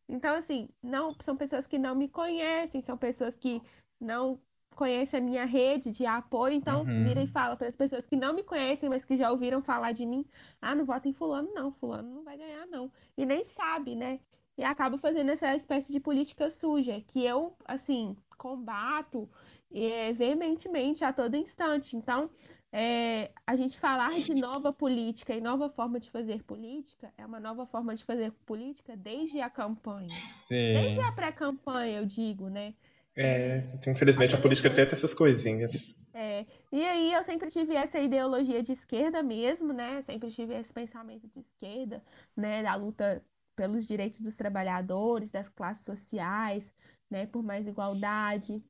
[0.08, 3.62] Então, assim, não, são pessoas que não me conhecem, são pessoas que
[4.00, 4.40] não
[4.74, 7.04] conhecem a minha rede de apoio, então Uhum.
[7.04, 9.92] vira e fala para as pessoas que não me conhecem, mas que já ouviram falar
[9.92, 10.24] de mim,
[10.60, 12.90] ah, não vota em fulano, não, fulano não vai ganhar, não.
[13.16, 14.20] E nem sabe, né?
[14.56, 19.28] E acaba fazendo essa espécie de política suja, que eu, assim, combato
[19.72, 21.96] eh, veementemente a todo instante.
[21.96, 22.30] Então,
[22.72, 27.40] é, a gente falar de nova política e nova forma de fazer política é uma
[27.40, 30.22] nova forma de fazer política desde a campanha.
[30.70, 31.06] Desde Sim.
[31.08, 32.74] a pré-campanha, eu digo, né?
[33.16, 35.94] É, infelizmente a política tem essas coisinhas.
[36.14, 40.00] É, e aí eu sempre tive essa ideologia de esquerda mesmo, né?
[40.02, 42.02] Sempre tive esse pensamento de esquerda,
[42.36, 42.62] né?
[42.62, 43.22] Da luta
[43.56, 46.72] pelos direitos dos trabalhadores, das classes sociais,
[47.10, 47.26] né?
[47.26, 48.62] Por mais igualdade,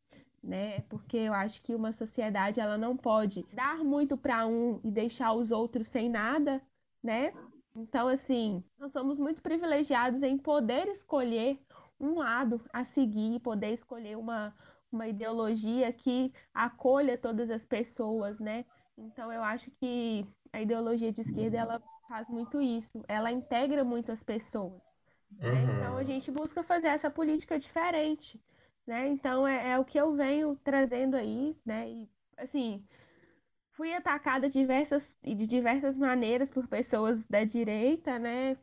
[0.43, 0.81] né?
[0.89, 5.33] Porque eu acho que uma sociedade ela não pode dar muito para um e deixar
[5.35, 6.63] os outros sem nada,
[7.03, 7.33] né?
[7.77, 11.59] Então, assim, nós somos muito privilegiados em poder escolher
[12.01, 14.55] um lado a seguir, poder escolher uma,
[14.91, 18.65] uma ideologia que acolha todas as pessoas, né?
[18.97, 24.13] Então, eu acho que a ideologia de esquerda, ela faz muito isso, ela integra muito
[24.13, 24.81] as pessoas,
[25.47, 25.65] né?
[25.65, 26.05] Então, a Uhum.
[26.05, 28.41] gente busca fazer essa política diferente,
[28.87, 29.09] né?
[29.09, 31.89] Então, é, é o que eu venho trazendo aí, né?
[31.91, 32.85] E, assim,
[33.73, 38.57] fui atacada diversas, de diversas maneiras por pessoas da direita, né?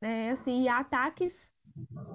[0.00, 2.09] É, assim, e ataques de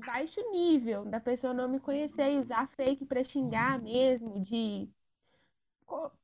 [0.00, 4.88] baixo nível, da pessoa não me conhecer e usar fake para xingar mesmo, de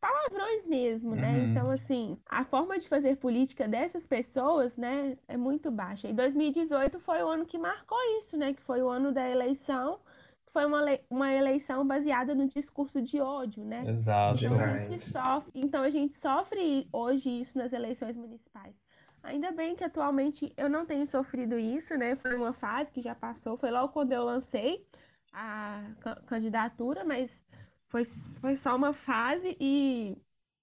[0.01, 1.33] palavrões mesmo, né?
[1.33, 1.51] Uhum.
[1.51, 6.09] Então, assim, a forma de fazer política dessas pessoas, né, é muito baixa.
[6.09, 8.53] E 2018 foi o ano que marcou isso, né?
[8.53, 9.99] Que foi o ano da eleição,
[10.47, 13.85] que foi uma, uma eleição baseada no discurso de ódio, né?
[13.89, 14.45] Exato.
[14.45, 18.75] Então a gente sofre, então a gente sofre hoje isso nas eleições municipais.
[19.27, 22.15] Ainda bem que atualmente eu não tenho sofrido isso, né?
[22.17, 24.87] Foi uma fase que já passou, foi logo quando eu lancei
[25.33, 27.31] a ca- candidatura, mas
[27.89, 30.17] foi, foi só uma fase e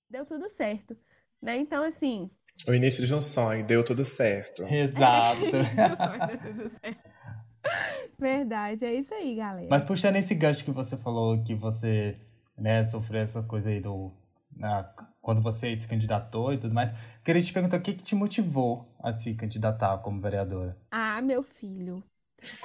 [0.10, 0.96] deu tudo certo,
[1.42, 1.58] né?
[1.58, 2.30] Então, assim,
[2.68, 4.64] O início de um sonho, deu tudo certo.
[4.72, 5.42] Exato.
[5.42, 7.04] deu tudo certo.
[8.18, 9.68] Verdade, é isso aí, galera.
[9.70, 12.18] Mas puxando esse gancho que você falou que você,
[12.58, 14.12] né, sofreu essa coisa aí do.
[14.56, 14.84] Na-
[15.22, 16.92] quando você se candidatou e tudo mais,
[17.24, 20.78] queria te perguntar o que, que te motivou a se candidatar como vereadora?
[20.92, 22.04] Ah, meu filho.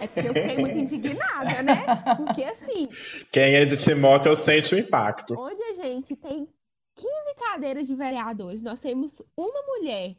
[0.01, 1.85] É porque eu fiquei muito indignada, né?
[2.17, 2.89] Porque assim,
[3.31, 5.35] Quem é de Timóteo sente o impacto.
[5.39, 6.49] onde a gente tem
[6.97, 10.17] 15 cadeiras de vereadores, nós temos uma mulher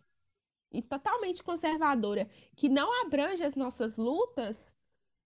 [0.72, 4.74] e totalmente conservadora que não abrange as nossas lutas,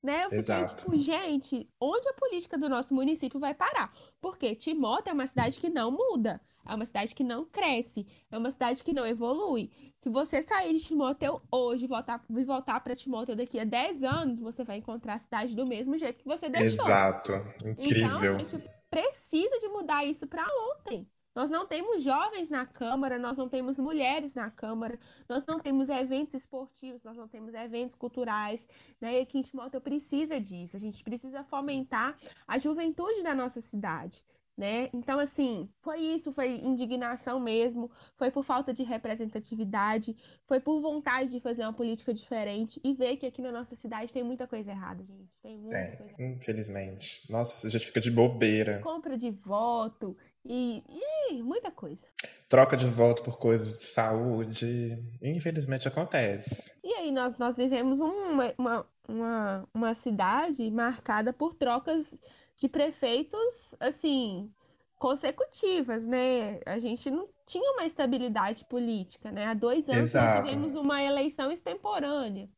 [0.04, 0.20] né?
[0.20, 0.76] Eu fiquei Exato.
[0.76, 3.94] tipo, gente, onde a política do nosso município vai parar?
[4.22, 8.38] Porque Timóteo é uma cidade que não muda, é uma cidade que não cresce, é
[8.38, 9.72] uma cidade que não evolui.
[10.02, 14.04] Se você sair de Timóteo hoje e voltar, e voltar para Timóteo daqui a 10
[14.04, 16.86] anos, você vai encontrar a cidade do mesmo jeito que você deixou.
[16.86, 17.32] Exato.
[17.32, 18.36] Então, Incrível.
[18.36, 21.08] a gente precisa de mudar isso para ontem.
[21.36, 25.90] Nós não temos jovens na Câmara, nós não temos mulheres na Câmara, nós não temos
[25.90, 28.66] eventos esportivos, nós não temos eventos culturais,
[29.02, 29.20] né?
[29.20, 30.78] E aqui em Timóteo precisa disso.
[30.78, 32.16] A gente precisa fomentar
[32.48, 34.24] a juventude da nossa cidade,
[34.56, 34.90] né?
[34.94, 40.16] Então, assim, foi isso, foi indignação mesmo, foi por falta de representatividade,
[40.46, 44.14] foi por vontade de fazer uma política diferente e ver que aqui na nossa cidade
[44.14, 45.32] tem muita coisa errada, gente.
[45.42, 47.32] Tem muita É, coisa infelizmente.
[47.32, 48.80] Nossa, a gente fica de bobeira.
[48.82, 50.16] compra de voto
[50.46, 50.84] e,
[51.32, 52.08] e muita coisa.
[52.50, 54.98] Troca de voto por coisas de saúde.
[55.22, 56.72] Infelizmente acontece.
[56.84, 62.20] E aí nós, nós vivemos uma, uma, uma, uma cidade marcada por trocas
[62.56, 64.52] de prefeitos, assim,
[64.98, 66.60] consecutivas, né?
[66.66, 69.48] A gente não tinha uma estabilidade política, né?
[69.48, 70.44] Há dois anos nós Exato.
[70.48, 72.50] tivemos uma eleição extemporânea.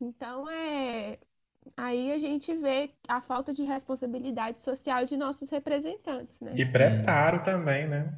[0.00, 1.18] Então, é...
[1.76, 6.52] aí a gente vê a falta de responsabilidade social de nossos representantes, né?
[6.54, 8.12] E preparo também, né?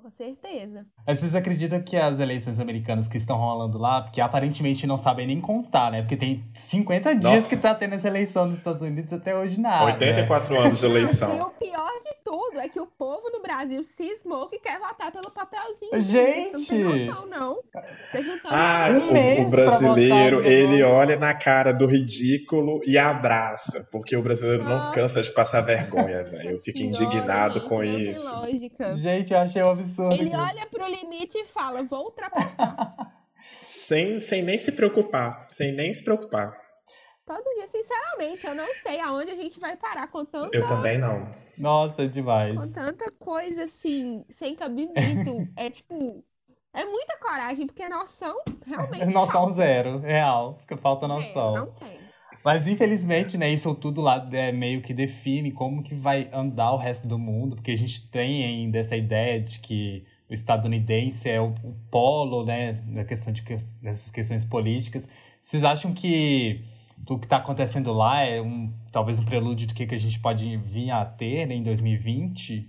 [0.00, 0.86] Com certeza.
[1.06, 5.26] Mas Vocês acreditam que as eleições americanas que estão rolando lá, porque aparentemente não sabem
[5.26, 6.02] nem contar, né?
[6.02, 7.48] Porque tem 50 dias Nossa.
[7.48, 9.84] que tá tendo essa eleição nos Estados Unidos até hoje nada.
[9.86, 11.38] 84 anos de E eleição.
[11.40, 15.30] o pior de tudo é que o povo no Brasil cismou que quer votar pelo
[15.32, 16.00] papelzinho.
[16.00, 16.52] Gente!
[16.52, 17.58] Vocês não noção, não.
[18.10, 23.86] Vocês não estão Ah, o- o, brasileiro, ele olha na cara do ridículo e abraça,
[23.90, 26.50] porque o brasileiro não cansa de passar vergonha, velho.
[26.52, 28.32] Eu fico indignado com tem isso.
[28.34, 28.94] lógica.
[28.96, 30.14] Gente, eu achei um absurdo.
[30.14, 30.42] Ele aquilo.
[30.42, 33.14] olha pro limite e fala, vou ultrapassar.
[33.62, 36.56] Sem, sem nem se preocupar, sem nem se preocupar.
[37.24, 40.98] Todo dia, sinceramente, eu não sei aonde a gente vai parar com tanta, Eu também
[40.98, 41.32] não.
[41.56, 42.56] Nossa, demais.
[42.56, 45.48] com tanta coisa assim, sem cabimento.
[45.56, 46.24] É tipo,
[46.74, 49.52] é muita coragem, porque noção realmente Noção falta.
[49.54, 50.56] zero, real.
[50.60, 51.54] Fica falta É, noção.
[51.54, 51.97] não tem.
[52.48, 56.78] Mas infelizmente, né, isso tudo lá é, meio que define como que vai andar o
[56.78, 61.38] resto do mundo, porque a gente tem ainda essa ideia de que o estadunidense é
[61.38, 65.06] o, o polo, né, da questão de que- dessas questões políticas.
[65.42, 66.64] Vocês acham que
[67.06, 70.18] o que está acontecendo lá é um talvez um prelúdio do que, que a gente
[70.18, 72.66] pode vir a ter né, em 2020?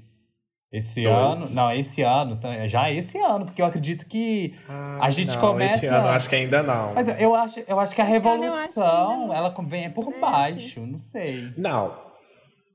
[0.72, 1.16] Esse Dois.
[1.16, 1.50] ano?
[1.56, 4.54] Não, esse ano, já esse ano, porque eu acredito que
[5.00, 6.94] A gente não, começa- Esse ano acho que ainda não.
[6.94, 10.98] Mas eu- eu acho, eu acho que a revolução, ela vem por É, baixo, não
[11.00, 11.52] sei.
[11.58, 12.00] Não.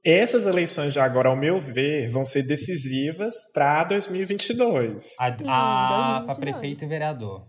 [0.05, 5.15] Essas eleições de agora, ao meu ver, vão ser decisivas para 2022.
[5.19, 6.25] A, Sim, a, 2022.
[6.27, 7.47] pra prefeito e vereador.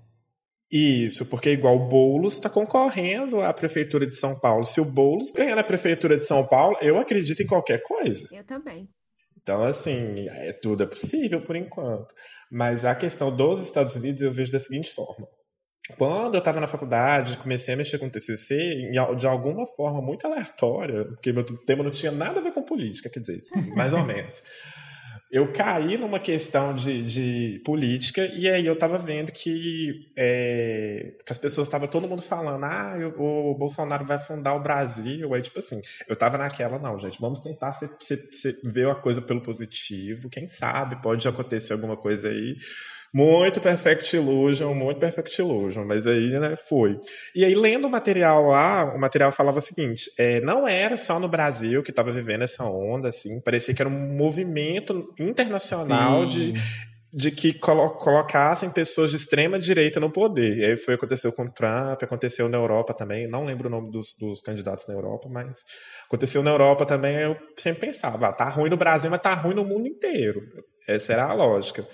[0.71, 4.63] Isso, porque igual o Boulos está concorrendo à prefeitura de São Paulo.
[4.65, 8.27] Se o Boulos ganhar na prefeitura de São Paulo, eu acredito em qualquer coisa.
[8.31, 8.87] Eu também.
[9.45, 12.11] Então, assim, é, tudo é possível por enquanto.
[12.51, 15.27] Mas a questão dos Estados Unidos eu vejo da seguinte forma.
[15.99, 18.55] Quando eu estava na faculdade, comecei a mexer com TCC,
[18.91, 22.53] em al- de alguma forma muito aleatória, porque meu tema não tinha nada a ver
[22.53, 23.43] com política, quer dizer,
[23.75, 24.43] mais ou menos.
[25.31, 31.31] Eu caí numa questão de, de política e aí eu estava vendo que, é, que
[31.31, 35.33] as pessoas estavam todo mundo falando, ah, eu- o Bolsonaro vai fundar o Brasil.
[35.33, 38.95] Aí, tipo assim, eu tava naquela, não, gente, vamos tentar ser- ser- ser- ver a
[38.95, 40.29] coisa pelo positivo.
[40.29, 42.55] Quem sabe pode acontecer alguma coisa aí.
[43.15, 46.99] Muito Perfect Illusion, muito Perfect Illusion, mas aí, né, foi.
[47.33, 51.17] E aí, lendo o material lá, o material falava o seguinte: é, não era só
[51.17, 56.57] no Brasil que estava vivendo essa onda, assim, parecia que era um movimento internacional de,
[56.57, 56.63] Sim.
[57.13, 60.57] de que colo- colocassem pessoas de extrema direita no poder.
[60.57, 63.29] E aí foi aconteceu com o Trump, aconteceu na Europa também.
[63.29, 65.59] Não lembro o nome dos, dos candidatos na Europa, mas
[66.05, 67.15] aconteceu na Europa também.
[67.15, 70.41] Eu sempre pensava, ah, tá ruim no Brasil, mas tá ruim no mundo inteiro.
[70.85, 71.87] Essa era a lógica.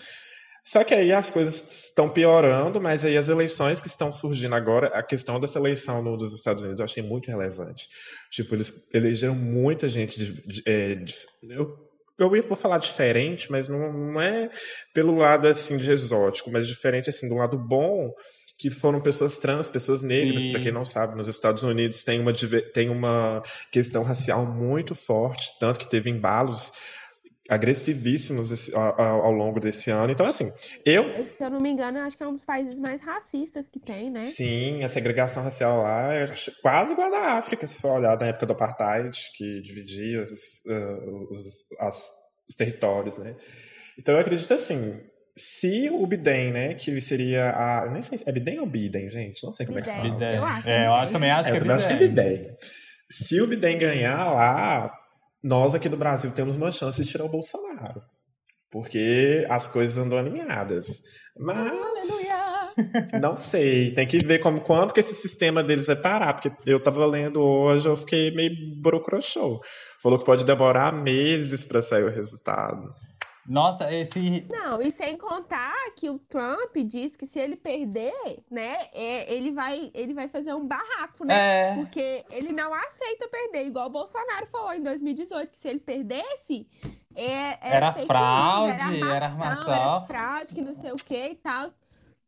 [0.64, 4.88] Só que aí as coisas estão piorando, mas aí as eleições que estão surgindo agora,
[4.90, 7.88] a questão dessa eleição no, dos Estados Unidos eu achei muito relevante.
[8.30, 11.16] Tipo, eles elegeram muita gente de, de- é, de-
[11.50, 11.76] eu,
[12.20, 14.50] eu vou falar diferente, mas não, não é
[14.94, 18.14] pelo lado assim de exótico, mas diferente assim do lado bom,
[18.58, 22.32] que foram pessoas trans, pessoas negras, para quem não sabe, nos Estados Unidos tem uma
[22.72, 26.72] tem uma questão racial muito forte, tanto que teve embalos
[27.52, 30.12] agressivíssimos esse- ao, ao- longo desse ano.
[30.12, 30.52] Então, assim,
[30.86, 31.12] eu.
[31.14, 33.80] Se eu não me engano, eu acho que é um dos países mais racistas que
[33.80, 34.20] tem, né?
[34.22, 36.26] Sim, a segregação racial lá é
[36.62, 40.30] quase igual a da África, se for olhar na época do Apartheid, que dividia os,
[40.68, 40.98] eh,
[41.30, 42.10] os- as-
[42.50, 43.36] os territórios, né?
[44.00, 45.00] Então, eu acredito assim.
[45.38, 47.86] Se o Biden, né, que seria a.
[47.86, 49.42] Eu nem sei se é Biden ou Biden, gente?
[49.46, 50.02] Não sei como é que Biden.
[50.04, 50.14] fala.
[50.14, 50.38] Bidé.
[50.38, 51.14] Eu acho é, é eu acho, Bidé.
[51.14, 52.08] também acho É, que eu é também acho que é.
[52.08, 52.56] Biden.
[53.10, 54.94] Se o Biden ganhar lá,
[55.44, 58.02] nós aqui do Brasil temos uma chance de tirar o Bolsonaro.
[58.72, 61.02] Porque as coisas andam alinhadas.
[61.38, 63.20] Mas Aleluia!
[63.20, 66.34] não sei, tem que ver como, quanto que esse sistema deles vai parar.
[66.34, 68.52] Porque eu tava lendo hoje, eu fiquei meio
[68.82, 69.60] brocrochô.
[70.02, 72.94] Falou que pode demorar meses para sair o resultado.
[73.46, 74.46] Nossa, esse.
[74.50, 79.52] Não, e sem contar que o Trump diz que se ele perder, né, é, ele
[79.52, 81.72] vai, ele vai fazer um barraco, né?
[81.72, 81.76] É.
[81.76, 86.68] Porque ele não aceita perder, igual o Bolsonaro falou em 2018, que se ele perdesse,
[87.16, 89.74] é, Era fake fraude, news, era armação, armação.
[89.74, 91.74] era fraude, que não sei o que e tal.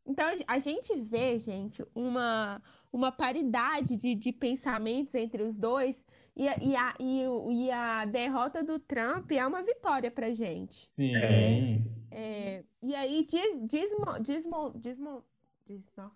[0.06, 2.60] Então a gente vê, gente, uma,
[2.92, 5.96] uma paridade de, de pensamentos entre os dois.
[6.36, 10.30] E a, e, a, e, o- e a derrota do Trump é uma vitória pra
[10.34, 10.84] gente.
[10.86, 11.14] Sim.
[11.16, 11.80] É.
[12.10, 15.24] É, e aí diz, desmo, desmo, desmo,
[15.66, 16.10] des- não,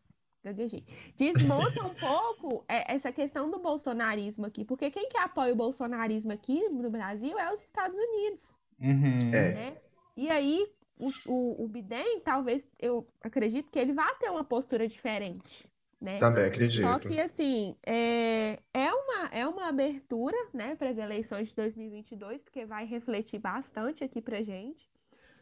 [0.45, 0.85] gaguejei.
[1.17, 6.33] desmonta um pouco é, essa questão do bolsonarismo aqui, porque quem que apoia o bolsonarismo
[6.33, 8.59] aqui no Brasil é os Estados Unidos.
[8.81, 9.31] Uhum.
[9.33, 9.55] É.
[9.55, 9.77] né?
[10.17, 14.87] E aí, o, o, o Biden, talvez, eu acredito que ele vá ter uma postura
[14.89, 15.69] diferente,
[16.01, 16.19] né?
[16.19, 16.87] Também acredito.
[16.87, 22.43] Só que, assim, é, é uma, é uma abertura, né, para as eleições de 2022,
[22.43, 24.89] porque vai refletir bastante aqui pra gente.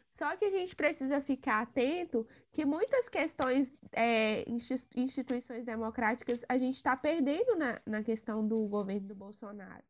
[0.09, 6.57] Só que a gente precisa ficar atento que muitas questões, é, insti- instituições democráticas, a
[6.57, 9.83] gente está perdendo na, na questão do governo do Bolsonaro.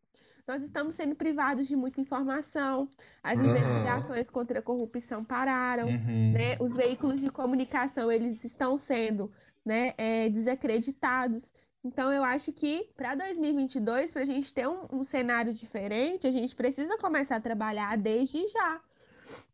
[0.46, 2.90] Nós estamos sendo privados de muita informação,
[3.22, 3.48] as Uhum.
[3.48, 6.32] investigações contra a corrupção pararam, Uhum.
[6.34, 6.56] né?
[6.60, 9.32] Os veículos de comunicação, eles estão sendo,
[9.68, 11.52] né, é, desacreditados.
[11.84, 16.32] Então, eu acho que para 2022, para a gente ter um, um cenário diferente, a
[16.32, 18.82] gente precisa começar a trabalhar desde já.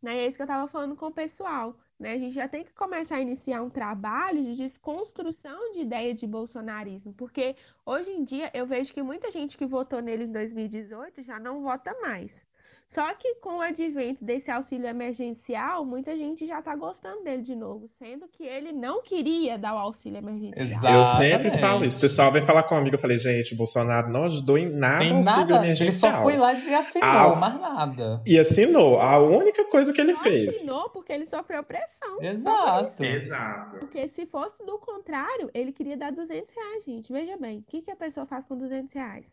[0.02, 0.20] Né?
[0.20, 1.76] É isso que eu estava falando com o pessoal.
[2.00, 2.12] Né?
[2.14, 6.28] A gente já tem que começar a iniciar um trabalho de desconstrução de ideia de
[6.28, 11.24] bolsonarismo, porque hoje em dia eu vejo que muita gente que votou nele em 2018
[11.24, 12.46] já não vota mais.
[12.94, 17.56] Só que com o advento desse auxílio emergencial, muita gente já está gostando dele de
[17.56, 20.68] novo, sendo que ele não queria dar o auxílio emergencial.
[20.68, 20.86] Exato.
[20.88, 21.60] Eu sempre Exatamente.
[21.60, 21.98] falo isso.
[21.98, 22.96] O pessoal vem falar comigo.
[22.96, 26.16] Eu falei, gente, o Bolsonaro não ajudou em nada ao auxílio nada, ele emergencial.
[26.18, 28.22] só foi lá e assinou, Ah, mais nada.
[28.28, 29.00] E assinou.
[29.02, 30.50] A única coisa que ele Só fez.
[30.50, 32.22] assinou porque ele sofreu pressão.
[32.22, 33.04] Exato.
[33.04, 33.78] Exato.
[33.80, 37.12] Porque se fosse do contrário, ele queria dar 200 reais, gente.
[37.12, 39.26] Veja bem, o que, que a pessoa faz com 200 reais?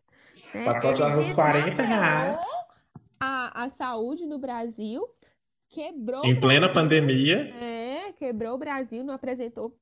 [0.54, 0.64] Né?
[0.64, 2.42] Pacote de arroz, 40 reais.
[3.20, 5.06] A, a saúde no Brasil,
[5.68, 6.24] quebrou.
[6.24, 6.74] Em plena Brasil.
[6.82, 7.54] pandemia.
[7.54, 9.78] É, quebrou o Brasil, não apresentou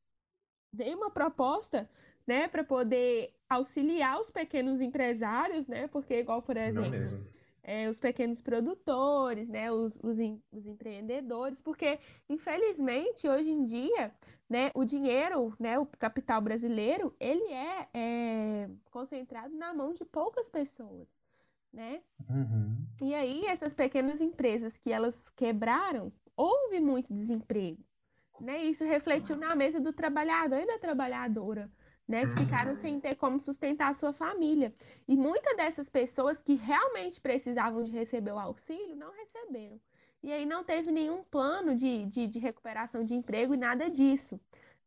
[0.73, 1.89] nenhuma proposta,
[2.27, 5.87] né, para poder auxiliar os pequenos empresários, né?
[5.89, 7.27] Porque, igual, por exemplo,
[7.63, 11.99] é, os pequenos produtores, né, os, os, em- os empreendedores, porque,
[12.29, 14.13] infelizmente, hoje em dia,
[14.49, 20.51] né, o dinheiro, né, o capital brasileiro, ele é, é concentrado na mão de poucas
[20.51, 21.09] pessoas,
[21.73, 22.03] né?
[22.29, 22.87] Uhum.
[23.01, 27.85] E aí, essas pequenas empresas que elas quebraram, houve muito desemprego,
[28.41, 28.65] né?
[28.65, 31.71] Isso refletiu na mesa do trabalhador e da trabalhadora,
[32.07, 32.27] né?
[32.27, 34.75] Que ficaram sem ter como sustentar a sua família.
[35.07, 39.81] E muitas dessas pessoas que realmente precisavam de receber o auxílio, não receberam.
[40.23, 44.41] E aí não teve nenhum plano de, de, de recuperação de emprego e nada disso,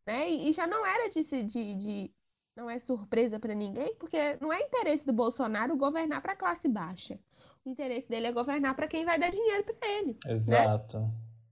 [0.06, 0.30] né?
[0.30, 2.12] E, e já não era de, se- de, de
[2.56, 6.68] não é surpresa para ninguém, porque não é interesse do Bolsonaro governar para a classe
[6.68, 7.18] baixa.
[7.66, 10.18] O interesse dele é governar para quem vai dar dinheiro para ele.
[10.26, 11.10] Exato.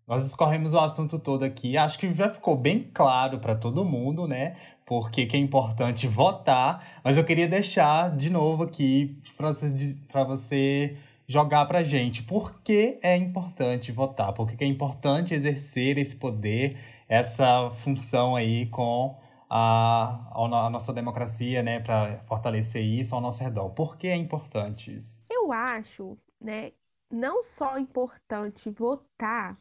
[0.07, 1.77] Nós escorremos o assunto todo aqui.
[1.77, 4.57] Acho que já ficou bem claro para todo mundo, né?
[4.83, 6.99] Porque que é importante votar.
[7.03, 12.23] Mas eu queria deixar de novo aqui para você, você jogar pra gente.
[12.23, 14.33] Por que é importante votar?
[14.33, 19.15] Por que é importante exercer esse poder, essa função aí com
[19.49, 21.79] a, a no- a nossa democracia, né?
[21.79, 23.69] Para fortalecer isso ao nosso redor.
[23.71, 25.21] Por que é importante isso?
[25.29, 26.71] Eu acho, né,
[27.12, 29.57] não só importante votar,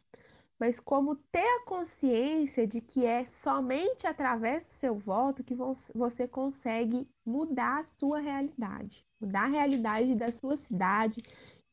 [0.59, 5.73] mas como ter a consciência de que é somente através do seu voto que vo-
[5.95, 11.23] você consegue mudar a sua realidade, mudar a realidade da sua cidade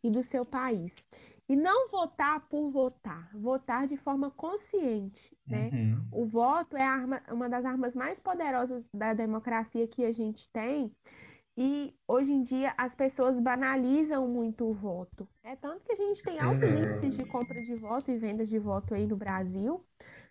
[0.03, 0.93] e do seu país.
[1.49, 5.73] E não votar por votar, votar de forma consciente, né?
[5.73, 6.01] Uhum.
[6.11, 10.93] O voto é arma- uma das armas mais poderosas da democracia que a gente tem.
[11.57, 15.29] E hoje em dia as pessoas banalizam muito o voto.
[15.43, 16.77] É tanto que a gente tem altos Uhum.
[16.77, 19.85] índices de compra de voto e venda de voto aí no Brasil,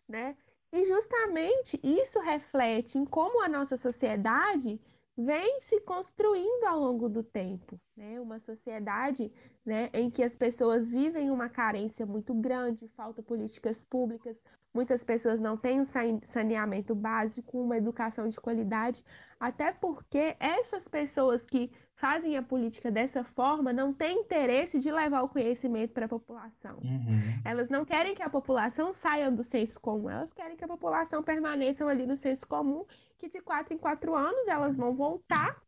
[0.08, 0.36] né?
[0.72, 4.80] E justamente isso reflete em como a nossa sociedade
[5.18, 8.20] vem se construindo ao longo do tempo, né?
[8.20, 9.32] Uma sociedade,
[9.66, 14.38] né, em que as pessoas vivem uma carência muito grande, falta políticas públicas,
[14.74, 19.04] muitas pessoas não têm um sane- saneamento básico, uma educação de qualidade,
[19.40, 25.22] até porque essas pessoas que fazem a política dessa forma não têm interesse de levar
[25.22, 26.76] o conhecimento para a população.
[26.84, 27.42] Uhum.
[27.46, 31.24] Elas não querem que a população saia do senso comum, elas querem que a população
[31.24, 32.86] permaneça ali no senso comum,
[33.26, 35.62] que de quatro em quatro anos elas vão voltar,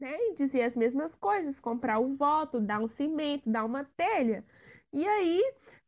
[0.00, 4.44] né, e dizer as mesmas coisas, comprar o voto, dar um cimento, dar uma telha,
[4.92, 5.40] e aí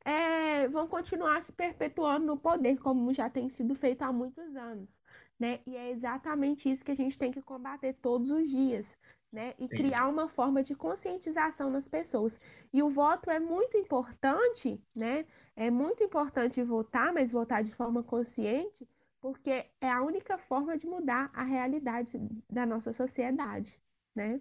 [0.05, 5.01] é, vão continuar se perpetuando no poder, como já tem sido feito há muitos anos,
[5.39, 5.61] né?
[5.67, 8.87] E é exatamente isso que a gente tem que combater todos os dias,
[9.33, 9.55] né?
[9.59, 12.41] E criar uma forma de conscientização nas pessoas.
[12.73, 15.27] E o voto é muito importante, né?
[15.57, 18.89] É muito importante votar, mas votar de forma consciente,
[19.25, 22.21] porque é a única forma de mudar a realidade
[22.53, 23.81] da nossa sociedade,
[24.15, 24.39] né?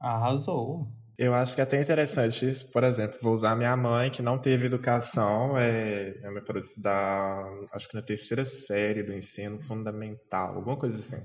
[0.00, 0.90] Arrasou.
[1.18, 4.64] Eu acho que é até interessante, por exemplo, vou usar minha mãe, que não teve
[4.64, 10.98] educação, é, é uma estudar, acho que na terceira série do ensino fundamental, alguma coisa
[10.98, 11.22] assim.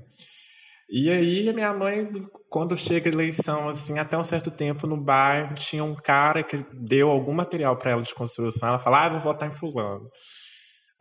[0.89, 2.05] E aí, a minha mãe,
[2.49, 6.57] quando chega a eleição, assim, até um certo tempo no bairro, tinha um cara que
[6.73, 8.67] deu algum material para ela de construção.
[8.67, 10.09] Ela fala, ah, vou votar em fulano.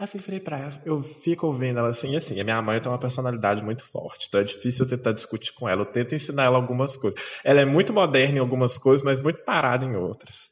[0.03, 2.81] Aí eu falei pra ela, eu fico ouvindo ela assim, e assim, a minha mãe
[2.81, 6.13] tem uma personalidade muito forte, então é difícil eu tentar discutir com ela, eu tento
[6.13, 7.21] ensinar ela algumas coisas.
[7.45, 10.51] Ela é muito moderna em algumas coisas, mas muito parada em outras.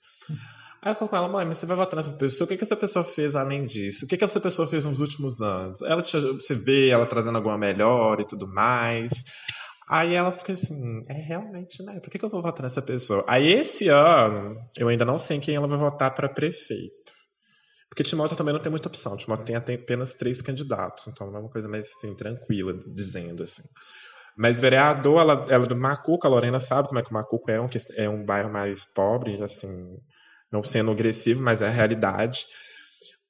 [0.80, 2.62] Aí eu falo com ela, mãe, mas você vai votar nessa pessoa, o que, que
[2.62, 4.05] essa pessoa fez além disso?
[4.05, 5.82] O que, que essa pessoa fez nos últimos anos?
[5.82, 9.24] Ela te, você vê ela trazendo alguma melhor e tudo mais.
[9.88, 11.98] Aí ela fica assim, é realmente, né?
[11.98, 13.24] Por que, que eu vou votar nessa pessoa?
[13.26, 17.18] Aí esse ano, eu ainda não sei quem ela vai votar para prefeito.
[17.91, 19.16] Porque Timóteo também não tem muita opção.
[19.16, 23.64] Timóteo tem apenas três candidatos, então é uma coisa mais assim, tranquila, dizendo assim.
[24.36, 27.51] Mas vereador, ela, ela é do Macuco, a Lorena sabe como é que o Macuco
[27.51, 29.99] é um, é um bairro mais pobre, assim,
[30.51, 32.47] não sendo agressivo, mas é a realidade.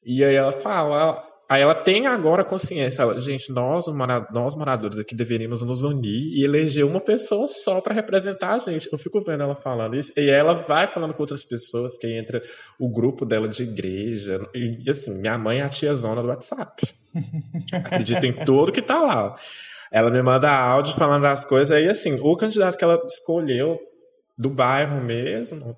[0.05, 3.87] E aí ela fala, Aí ela tem agora consciência, ela, gente, nós,
[4.33, 8.89] nós moradores aqui deveríamos nos unir e eleger uma pessoa só para representar a gente.
[8.93, 12.41] Eu fico vendo ela falando isso e ela vai falando com outras pessoas que entra
[12.79, 16.87] o grupo dela de igreja e assim, minha mãe é a tia zona do WhatsApp.
[17.75, 19.35] Acredita em tudo que tá lá.
[19.91, 23.77] Ela me manda áudio falando as coisas aí assim, o candidato que ela escolheu
[24.39, 25.77] do bairro mesmo,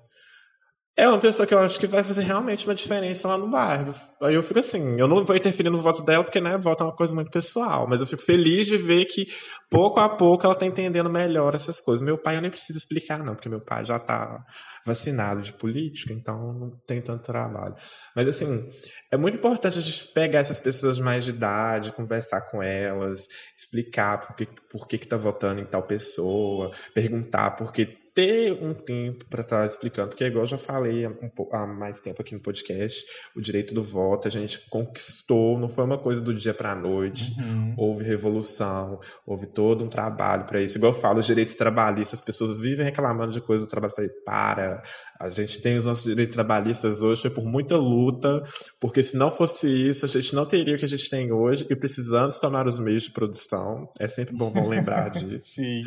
[0.95, 3.95] é uma pessoa que eu acho que vai fazer realmente uma diferença lá no bairro.
[4.21, 6.85] Aí eu fico assim, eu não vou interferir no voto dela, porque, né, voto é
[6.85, 7.87] uma coisa muito pessoal.
[7.89, 9.25] Mas eu fico feliz de ver que,
[9.71, 12.05] pouco a pouco, ela tá entendendo melhor essas coisas.
[12.05, 14.45] Meu pai eu nem preciso explicar, não, porque meu pai já tá
[14.85, 17.73] vacinado de política, então não tem tanto trabalho.
[18.15, 18.63] Mas, assim,
[19.11, 23.27] é muito importante a gente pegar essas pessoas mais de idade, conversar com elas,
[23.57, 28.53] explicar por que, por que, que tá votando em tal pessoa, perguntar por que ter
[28.61, 31.99] um tempo para estar tá explicando, porque igual eu já falei há, um, há, mais
[31.99, 33.03] tempo aqui no podcast,
[33.35, 36.75] o direito do voto a gente conquistou, não foi uma coisa do dia para a
[36.75, 37.73] noite, uhum.
[37.75, 40.77] houve revolução, houve todo um trabalho para isso.
[40.77, 43.95] Igual eu falo, os direitos trabalhistas, as pessoas vivem reclamando de coisa do trabalho, eu
[43.95, 44.83] falei, para,
[45.19, 48.43] a gente tem os nossos direitos trabalhistas hoje, foi por muita luta,
[48.79, 51.65] porque se não fosse isso, a gente não teria o que a gente tem hoje
[51.67, 55.55] e precisamos tomar os meios de produção, é sempre bom, bom lembrar disso.
[55.55, 55.81] Sim.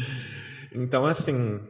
[0.72, 1.60] Então, assim,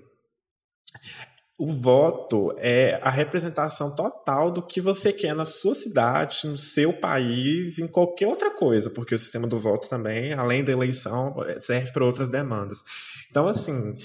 [1.59, 6.93] o voto é a representação total do que você quer na sua cidade, no seu
[6.93, 11.93] país, em qualquer outra coisa, porque o sistema do voto também, além da eleição, serve
[11.93, 12.85] para outras demandas.
[13.31, 13.97] Então, assim,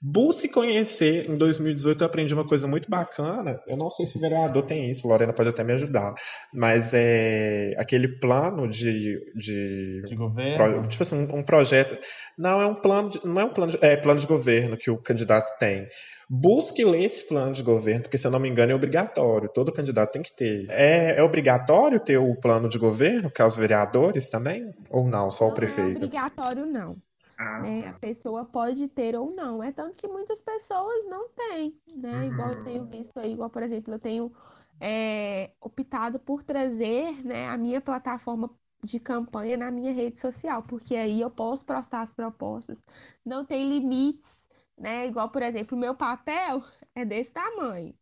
[0.00, 1.28] busque conhecer.
[1.28, 3.60] Em 2018 eu aprendi uma coisa muito bacana.
[3.66, 6.14] Eu não sei se o vereador tem isso, Lorena pode até me ajudar,
[6.52, 9.18] mas é aquele plano de.
[9.34, 10.54] De, de governo?
[10.54, 11.98] Pro, tipo assim, um, um, projeto.
[12.36, 13.10] Não, é um plano.
[13.10, 15.88] De, não é um plano de, é plano de governo que o candidato tem.
[16.30, 19.72] Busque ler esse plano de governo, porque se eu não me engano é obrigatório, todo
[19.72, 20.66] candidato tem que ter.
[20.68, 24.70] É, é obrigatório ter o plano de governo, que é os vereadores também?
[24.90, 25.94] Ou não, só não o prefeito?
[25.94, 26.96] Não é obrigatório, não.
[27.38, 27.88] Ah, né?
[27.88, 29.62] A pessoa pode ter ou não.
[29.62, 32.12] É tanto que muitas pessoas não têm, né?
[32.12, 32.32] Uhum.
[32.32, 34.32] Igual eu tenho visto aí, igual, por exemplo, eu tenho
[34.80, 38.50] é, optado por trazer né, a minha plataforma
[38.82, 42.80] de campanha na minha rede social, porque aí eu posso postar as propostas,
[43.24, 44.38] não tem limites
[44.78, 45.06] né?
[45.06, 46.62] Igual, por exemplo, o meu papel
[46.94, 47.94] é desse tamanho.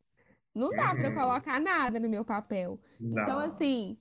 [0.54, 1.14] Não dá para uhum.
[1.14, 2.80] colocar nada no meu papel.
[3.00, 3.22] Então, não.
[3.22, 3.98] Então, assim,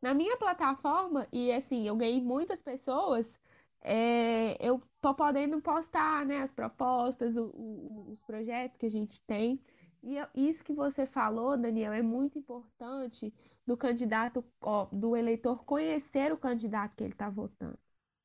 [0.00, 3.38] na minha plataforma, e assim, eu ganhei muitas pessoas,
[3.82, 9.20] é, eu tô podendo postar, né, as propostas, o, o, os projetos que a gente
[9.22, 9.60] tem.
[10.02, 13.32] E isso que você falou, Daniel, é muito importante
[13.66, 14.44] do candidato,
[14.92, 17.78] do eleitor conhecer o candidato que ele está votando.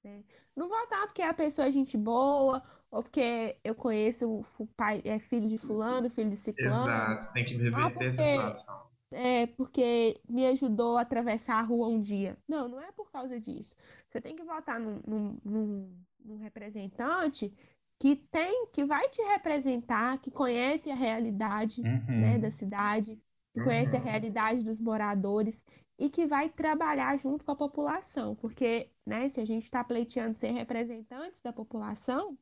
[0.03, 0.23] Né?
[0.55, 5.17] Não votar porque a pessoa é gente boa, ou porque eu conheço o pai, é
[5.17, 6.83] filho de fulano, filho de ciclano.
[6.83, 8.90] Exato, tem que reverter ah, essa situação.
[9.11, 12.37] É, porque me ajudou a atravessar a rua um dia.
[12.47, 13.75] Não, não é por causa disso.
[14.09, 17.53] Você tem que votar num, num, num, num representante
[17.99, 22.19] que tem, que vai te representar, que conhece a realidade né, uhum.
[22.19, 23.21] né, da cidade,
[23.53, 23.65] que uhum.
[23.65, 24.05] conhece a uhum.
[24.05, 25.63] realidade dos moradores
[25.99, 30.39] e que vai trabalhar junto com a população, porque né, se a gente está pleiteando
[30.39, 32.35] ser representantes da população,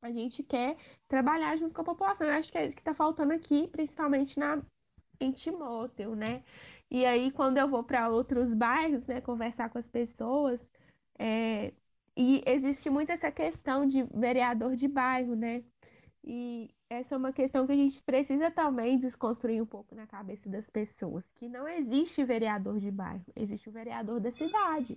[0.00, 0.76] a gente quer
[1.08, 2.28] trabalhar junto com a população.
[2.28, 4.62] Eu acho que é isso que está faltando aqui, principalmente na,
[5.20, 6.42] em Timóteo, né?
[6.90, 10.64] E aí, quando eu vou para outros bairros, né, conversar com as pessoas,
[11.18, 11.72] é,
[12.16, 15.62] e existe muito essa questão de vereador de bairro, né?
[16.24, 20.48] E essa é uma questão que a gente precisa também desconstruir um pouco na cabeça
[20.48, 24.96] das pessoas, que não existe vereador de bairro, existe o vereador da cidade.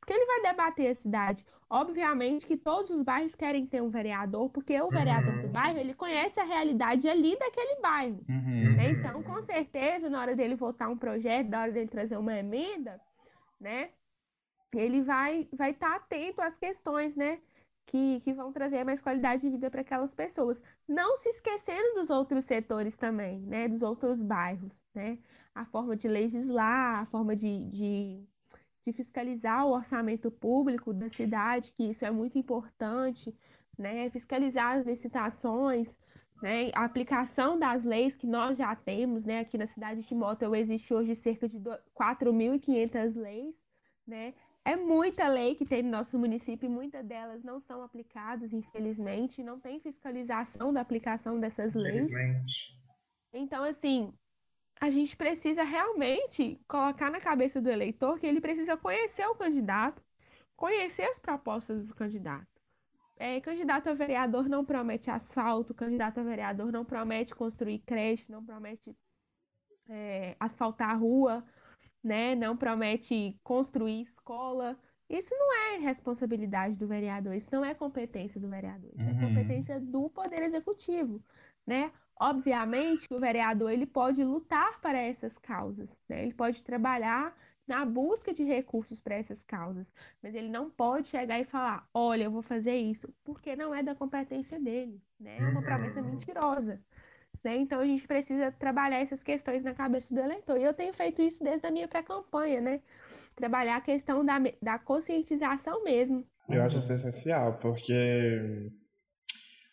[0.00, 1.44] Porque ele vai debater a cidade.
[1.70, 5.42] Obviamente que todos os bairros querem ter um vereador, porque o vereador uhum.
[5.42, 8.24] do bairro, ele conhece a realidade ali daquele bairro.
[8.28, 8.76] Uhum.
[8.76, 8.90] Né?
[8.90, 12.98] Então, com certeza, na hora dele votar um projeto, na hora dele trazer uma emenda,
[13.60, 13.90] né?
[14.74, 17.38] Ele vai vai estar tá atento às questões, né?
[17.88, 20.60] que, que vão trazer mais qualidade de vida para aquelas pessoas.
[20.86, 23.66] Não se esquecendo dos outros setores também, né?
[23.66, 25.18] Dos outros bairros, né?
[25.54, 28.28] A forma de legislar, a forma de, de,
[28.88, 33.36] de fiscalizar o orçamento público da cidade, que isso é muito importante,
[33.76, 34.08] né?
[34.10, 35.98] Fiscalizar as licitações,
[36.42, 36.70] né?
[36.74, 39.40] A aplicação das leis que nós já temos, né?
[39.40, 41.58] Aqui na cidade de Motel existe hoje cerca de
[41.94, 43.54] 4.500 leis,
[44.06, 44.32] né?
[44.64, 49.42] É muita lei que tem no nosso município e muitas delas não são aplicadas, infelizmente,
[49.42, 52.10] não tem fiscalização da aplicação dessas leis.
[53.32, 54.12] Então, assim,
[54.80, 60.02] a gente precisa realmente colocar na cabeça do eleitor que ele precisa conhecer o candidato,
[60.56, 62.46] conhecer as propostas do candidato.
[63.16, 68.44] É, candidato a vereador não promete asfalto, candidato a vereador não promete construir creche, não
[68.44, 68.96] promete
[69.88, 71.44] é, asfaltar a rua,
[72.02, 72.34] né?
[72.34, 74.78] Não promete construir escola.
[75.08, 79.18] Isso não é responsabilidade do vereador, isso não é competência do vereador, isso é Uhum.
[79.18, 81.24] é competência do Poder Executivo,
[81.66, 81.92] né?
[82.20, 86.22] Obviamente que o vereador ele pode lutar para essas causas, né?
[86.24, 89.92] Ele pode trabalhar na busca de recursos para essas causas,
[90.22, 93.82] mas ele não pode chegar e falar, olha, eu vou fazer isso, porque não é
[93.82, 95.44] da competência dele, né?
[95.44, 96.06] É uma promessa Uhum.
[96.06, 96.80] mentirosa.
[97.44, 97.56] Né?
[97.56, 100.58] Então a gente precisa trabalhar essas questões na cabeça do eleitor.
[100.58, 102.82] E eu tenho feito isso desde a minha pré-campanha, né?
[103.36, 106.26] Trabalhar a questão da, da conscientização mesmo.
[106.48, 108.72] Eu acho isso essencial, porque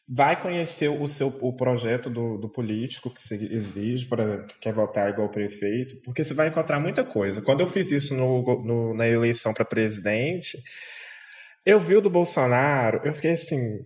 [0.07, 4.73] vai conhecer o seu o projeto do, do político que se exige, exemplo, que quer
[4.73, 7.41] votar igual prefeito, porque você vai encontrar muita coisa.
[7.41, 10.57] Quando eu fiz isso no, no- na eleição para presidente,
[11.65, 13.79] eu vi o do Bolsonaro, eu fiquei assim.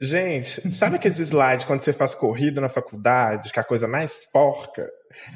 [0.00, 4.24] Gente, sabe aqueles slides quando você faz corrida na faculdade, que é a coisa mais
[4.30, 4.88] porca?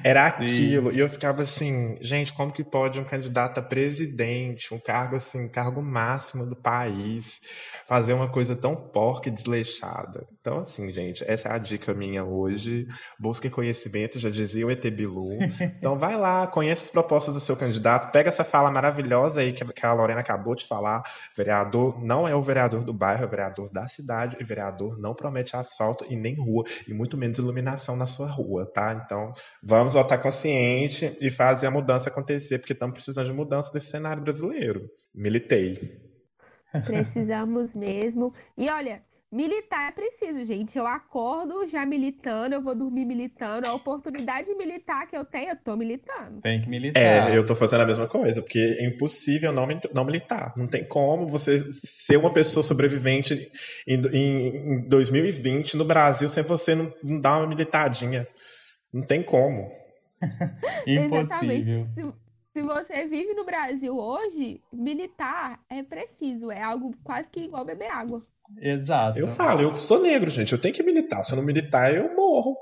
[0.03, 0.45] Era Sim.
[0.45, 0.93] aquilo.
[0.93, 5.49] E eu ficava assim, gente, como que pode um candidato a presidente, um cargo assim,
[5.49, 7.41] cargo máximo do país,
[7.87, 10.27] fazer uma coisa tão porca e desleixada?
[10.41, 12.87] Então, assim, gente, essa é a dica minha hoje.
[13.19, 15.39] Busque conhecimento, já dizia o ET Bilu.
[15.79, 19.65] Então vai lá, conheça as propostas do seu candidato, pega essa fala maravilhosa aí que
[19.65, 21.03] que a Lorena acabou de falar.
[21.37, 25.15] Vereador não é o vereador do bairro, é o vereador da cidade, e vereador não
[25.15, 29.03] promete asfalto e nem rua, e muito menos iluminação na sua rua, tá?
[29.05, 29.33] Então,
[29.71, 34.21] vamos votar consciente e fazer a mudança acontecer, porque estamos precisando de mudança nesse cenário
[34.21, 34.91] brasileiro.
[35.15, 35.97] Militei.
[36.85, 38.33] Precisamos mesmo.
[38.59, 39.01] E olha,
[39.31, 40.77] militar é preciso, gente.
[40.77, 43.65] Eu acordo já militando, eu vou dormir militando.
[43.69, 46.41] A oportunidade militar que eu tenho, eu tô militando.
[46.41, 47.31] Tem que militar.
[47.31, 50.53] É, eu tô fazendo a mesma coisa, porque é impossível não, não militar.
[50.57, 53.49] Não tem como você ser uma pessoa sobrevivente
[53.87, 58.27] em, em, em 2020 no Brasil sem você não, não dar uma militadinha.
[58.93, 59.71] Não tem como.
[60.87, 61.87] Impossível.
[62.53, 66.51] Se você vive no Brasil hoje, militar é preciso.
[66.51, 68.25] É algo quase que igual beber água.
[68.59, 69.19] Exato.
[69.19, 71.25] Eu falo, eu sou negro, gente, eu tenho que militar.
[71.25, 72.57] Se eu não militar, eu morro.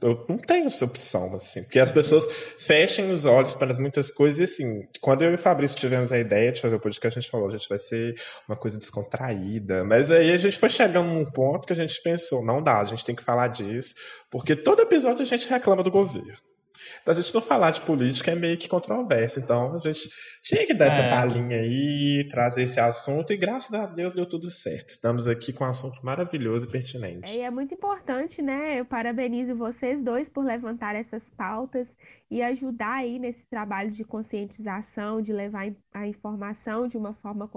[0.00, 2.26] Eu não tenho essa opção, assim, porque as pessoas
[2.58, 6.18] fechem os olhos para muitas coisas e, assim, quando eu e o Fabrício tivemos a
[6.18, 8.14] ideia de fazer o podcast, a gente falou, a gente vai ser
[8.48, 12.44] uma coisa descontraída, mas aí a gente foi chegando num ponto que a gente pensou,
[12.44, 13.94] não dá, a gente tem que falar disso,
[14.30, 16.49] porque todo episódio a gente reclama do governo.
[17.02, 19.40] Então a gente não falar de política é meio que controverso.
[19.40, 20.08] Então a gente
[20.42, 21.10] tinha que dar essa É.
[21.10, 24.88] palhinha aí, trazer esse assunto, e graças a Deus deu tudo certo.
[24.88, 27.30] Estamos aqui com um assunto maravilhoso e pertinente.
[27.30, 28.80] É, E é muito importante, né?
[28.80, 31.96] Eu parabenizo vocês dois por levantar essas pautas
[32.30, 37.48] e ajudar aí nesse trabalho de conscientização, de levar a informação de uma forma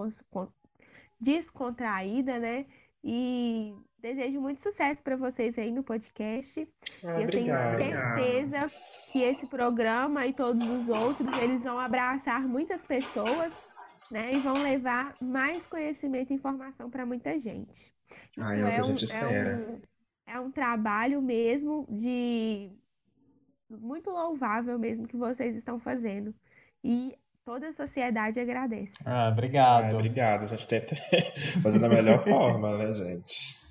[1.20, 2.66] descontraída, né?
[3.04, 3.74] E
[4.04, 6.68] desejo muito sucesso para vocês aí no podcast.
[7.06, 8.72] Ah, E eu tenho certeza
[9.12, 13.54] que esse programa e todos os outros, eles vão abraçar muitas pessoas,
[14.12, 14.34] né?
[14.34, 17.94] E vão levar mais conhecimento e informação para muita gente.
[18.38, 19.56] Isso Ah, é o que a é um, gente é espera.
[19.58, 19.82] um,
[20.28, 22.70] é um trabalho mesmo de
[23.70, 26.36] muito louvável mesmo que vocês estão fazendo.
[26.84, 28.92] E toda a sociedade agradece.
[29.06, 29.96] Ah, Ah, obrigado.
[29.96, 30.44] obrigado.
[30.44, 30.96] A gente tenta
[31.64, 33.63] fazer da melhor forma, né, gente?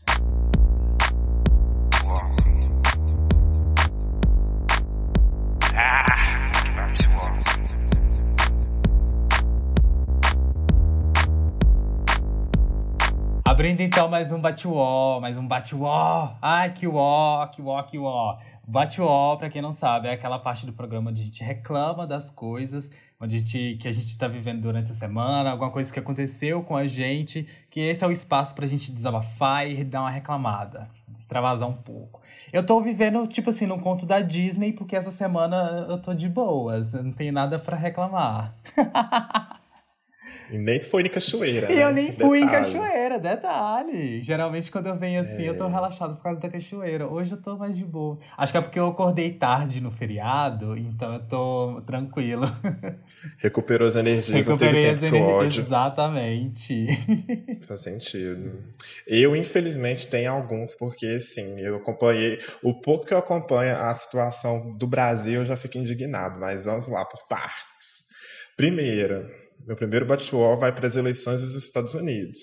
[13.62, 16.34] Abrindo então mais um bate-uó, mais um bate-uó.
[16.42, 18.36] Ai, que uó, que uó, que uó.
[18.66, 22.28] Bate-uó, pra quem não sabe, é aquela parte do programa onde a gente reclama das
[22.28, 22.90] coisas,
[23.20, 26.64] onde a gente, que a gente tá vivendo durante a semana, alguma coisa que aconteceu
[26.64, 30.90] com a gente, que esse é o espaço pra gente desabafar e dar uma reclamada,
[31.16, 32.20] extravasar um pouco.
[32.52, 36.28] Eu tô vivendo, tipo assim, num conto da Disney, porque essa semana eu tô de
[36.28, 38.56] boas, não tenho nada pra reclamar.
[40.50, 41.70] E nem foi em cachoeira.
[41.72, 41.84] E né?
[41.84, 42.72] eu nem fui em Detalhe.
[42.72, 44.22] cachoeira, detalhe.
[44.22, 45.70] Geralmente quando eu venho assim, eu tô É.
[45.70, 47.06] relaxado por causa da cachoeira.
[47.08, 48.18] Hoje eu tô mais de boa.
[48.36, 52.42] Acho que é porque eu acordei tarde no feriado, então eu tô tranquilo.
[53.38, 55.58] Recuperou as energias, Recuperei as energias.
[55.58, 56.86] Exatamente.
[57.66, 58.62] Faz sentido.
[59.06, 62.38] Eu, infelizmente, tenho alguns, porque, assim, eu acompanhei.
[62.62, 66.88] O pouco que eu acompanho a situação do Brasil, eu já fico indignado, mas vamos
[66.88, 68.02] lá, por partes.
[68.56, 69.28] Primeiro,
[69.66, 72.40] meu primeiro bate-wall vai para as eleições dos Estados Unidos.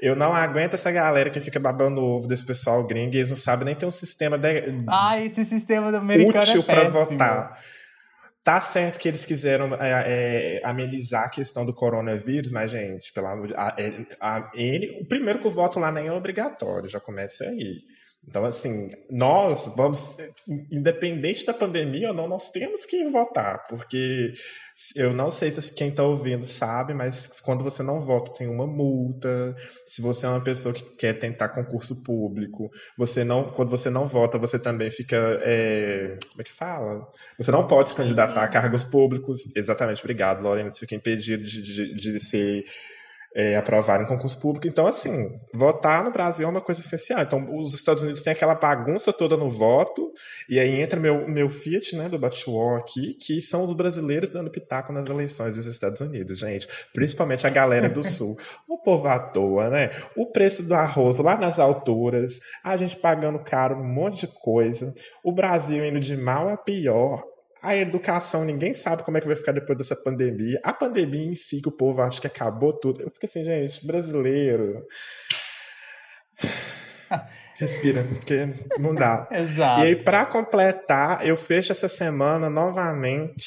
[0.00, 3.30] Eu não aguento essa galera que fica babando o ovo desse pessoal gringo e eles
[3.30, 7.58] não sabem nem ter um sistema de- Ah, esse sistema americano útil é para votar.
[8.42, 13.26] Tá certo que eles quiseram é, é, amenizar a questão do coronavírus, mas, gente, pelo
[13.26, 16.88] amor de a, é, a- ele, o primeiro que o voto lá nem é obrigatório,
[16.88, 17.76] já começa aí.
[18.26, 20.16] Então, assim, nós vamos,
[20.70, 24.34] independente da pandemia ou não, nós temos que votar, porque
[24.94, 28.66] eu não sei se quem está ouvindo sabe, mas quando você não vota, tem uma
[28.66, 29.56] multa.
[29.86, 34.06] Se você é uma pessoa que quer tentar concurso público, você não, quando você não
[34.06, 37.08] vota, você também fica, é, como é que fala?
[37.38, 39.50] Você não pode se candidatar a cargos públicos.
[39.56, 40.70] Exatamente, obrigado, Lorena.
[40.70, 42.64] Você fica impedido de, de, de ser
[43.34, 44.66] é, aprovado em concurso público.
[44.66, 47.20] Então, assim, votar no Brasil é uma coisa essencial.
[47.20, 50.12] Então, os Estados Unidos têm aquela bagunça toda no voto,
[50.48, 54.50] e aí entra meu, meu Fiat, né, do Batwall aqui, que são os brasileiros dando
[54.50, 56.68] pitaco nas eleições dos Estados Unidos, gente.
[56.92, 58.36] Principalmente a galera do Sul.
[58.68, 59.90] O povo à toa, né?
[60.16, 64.92] O preço do arroz lá nas alturas, a gente pagando caro um monte de coisa,
[65.22, 67.22] o Brasil indo de mal a pior.
[67.62, 70.58] A educação, ninguém sabe como é que vai ficar depois dessa pandemia.
[70.62, 73.02] A pandemia em si, que o povo acha que acabou tudo.
[73.02, 74.86] Eu fico assim, gente, brasileiro.
[77.58, 78.48] Respira, porque
[78.78, 79.28] não dá.
[79.32, 79.82] Exato.
[79.82, 83.46] E aí, para completar, eu fecho essa semana novamente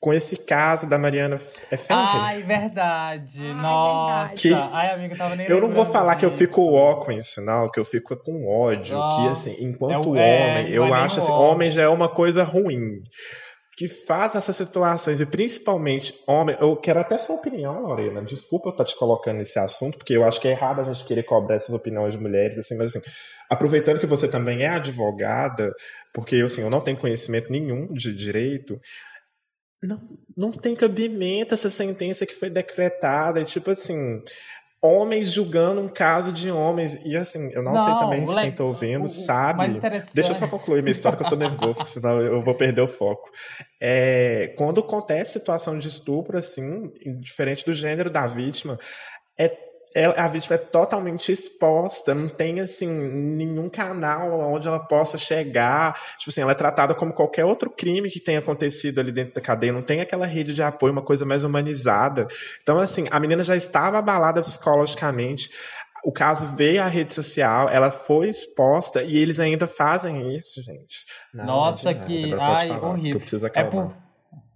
[0.00, 1.86] com esse caso da Mariana Ferrer.
[1.90, 3.40] Ai, verdade.
[3.42, 4.32] Ai, Nossa.
[4.32, 4.40] verdade.
[4.40, 7.40] Que- Ai, amiga, tava nem Eu não vou falar que eu fico ó com isso,
[7.42, 10.86] não, que eu fico com ódio, Ó, que assim, enquanto é é, homem, não eu
[10.86, 11.52] é acho assim, ó.
[11.52, 13.02] homem já é uma coisa ruim.
[13.76, 18.22] Que faz essas situações, e principalmente homem, eu quero até sua opinião, Lorena.
[18.22, 21.04] Desculpa eu estar te colocando nesse assunto, porque eu acho que é errado a gente
[21.04, 23.00] querer cobrar essas opiniões de mulheres, assim, mas assim,
[23.48, 25.72] aproveitando que você também é advogada,
[26.12, 28.78] porque assim, eu não tenho conhecimento nenhum de direito,
[29.82, 30.00] não,
[30.36, 34.22] não tem cabimento essa sentença que foi decretada, e tipo assim,
[34.82, 38.64] homens julgando um caso de homens, e assim, eu não, sei também se quem tá
[38.64, 39.58] ouvindo o- sabe.
[40.14, 42.82] Deixa eu só concluir minha história, que eu tô nervoso, que senão eu vou perder
[42.82, 43.30] o foco.
[43.80, 48.78] É, quando acontece situação de estupro, assim, diferente do gênero da vítima,
[49.38, 55.18] é ela- a vítima é totalmente exposta, não tem assim nenhum canal onde ela possa
[55.18, 55.94] chegar.
[56.18, 59.40] Tipo assim, ela é tratada como qualquer outro crime que tenha acontecido ali dentro da
[59.40, 62.26] cadeia, não tem aquela rede de apoio, uma coisa mais humanizada.
[62.62, 65.50] Então, assim, a menina já estava abalada psicologicamente.
[66.02, 71.04] O caso veio à rede social, ela foi exposta e eles ainda fazem isso, gente.
[71.32, 72.06] Nada Nossa, demais.
[72.06, 72.34] que.
[72.40, 73.12] Ai, falar, que horrível.
[73.16, 73.94] Eu preciso É por.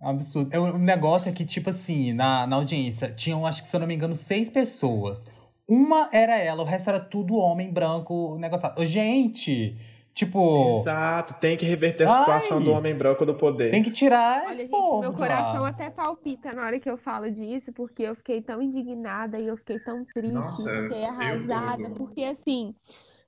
[0.05, 0.55] Um absurdo.
[0.55, 3.81] É, O negócio é que, tipo assim, na, na audiência, tinham, acho que se eu
[3.81, 5.27] não me engano, seis pessoas.
[5.69, 8.85] Uma era ela, o resto era tudo homem branco negociado.
[8.85, 9.77] Gente,
[10.15, 12.19] tipo, Exato, tem que reverter a Ai.
[12.19, 13.71] situação do homem branco do poder.
[13.71, 15.69] tem que tirar Olha, esse gente, povo meu coração lá.
[15.69, 19.57] até palpita na hora que eu falo disso, porque eu fiquei tão indignada e eu
[19.57, 22.75] fiquei tão triste, Nossa, fiquei arrasada, porque assim,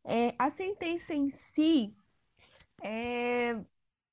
[0.04, 1.94] é, a sentença em si,
[2.82, 3.56] é,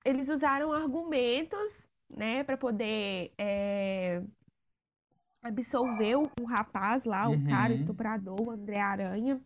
[0.05, 4.23] eles usaram argumentos, né, para poder é,
[5.41, 7.75] absolver o, rapaz lá, o cara, o Uhum.
[7.75, 9.41] estuprador, o André Aranha.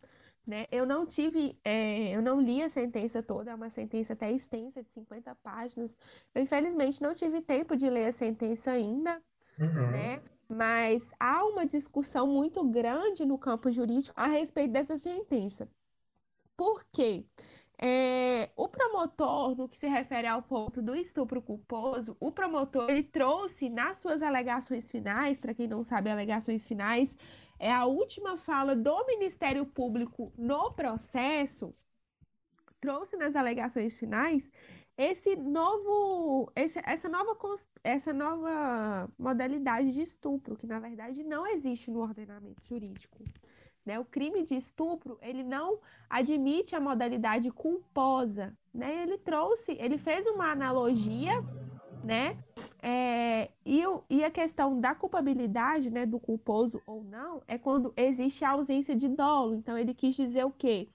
[0.45, 0.65] Né?
[0.72, 4.82] Eu não tive, é, eu não li a sentença toda, é uma sentença até extensa,
[4.82, 5.95] de 50 páginas.
[6.34, 9.22] Eu, infelizmente, não tive tempo de ler a sentença ainda,
[9.59, 9.84] Uhum.
[9.86, 10.22] né?
[10.49, 15.70] Mas há uma discussão muito grande no campo jurídico a respeito dessa sentença.
[16.55, 17.26] Por quê?
[17.80, 23.04] É, o promotor, no que se refere ao ponto do estupro culposo, o promotor ele
[23.04, 27.14] trouxe nas suas alegações finais, para quem não sabe, alegações finais
[27.60, 31.76] é a última fala do Ministério Público no processo,
[32.80, 34.52] trouxe nas alegações finais
[34.98, 37.38] esse novo, esse- essa nova,
[37.84, 43.24] essa nova modalidade de estupro, que na verdade não existe no ordenamento jurídico.
[43.88, 43.98] Né?
[43.98, 45.80] O crime de estupro, ele não
[46.10, 49.04] admite a modalidade culposa, né?
[49.04, 51.32] Ele trouxe, ele fez uma analogia,
[52.04, 52.36] né?
[52.82, 58.44] É, e, e a questão da culpabilidade, né, do culposo ou não, é quando existe
[58.44, 59.56] a ausência de dolo.
[59.56, 60.90] Então, ele quis dizer o quê?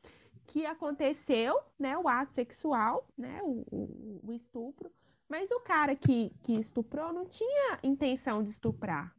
[0.46, 4.92] Que aconteceu, né, o ato sexual, né, o, o- o estupro,
[5.28, 9.16] mas o cara que, que estuprou não tinha intenção de estuprar.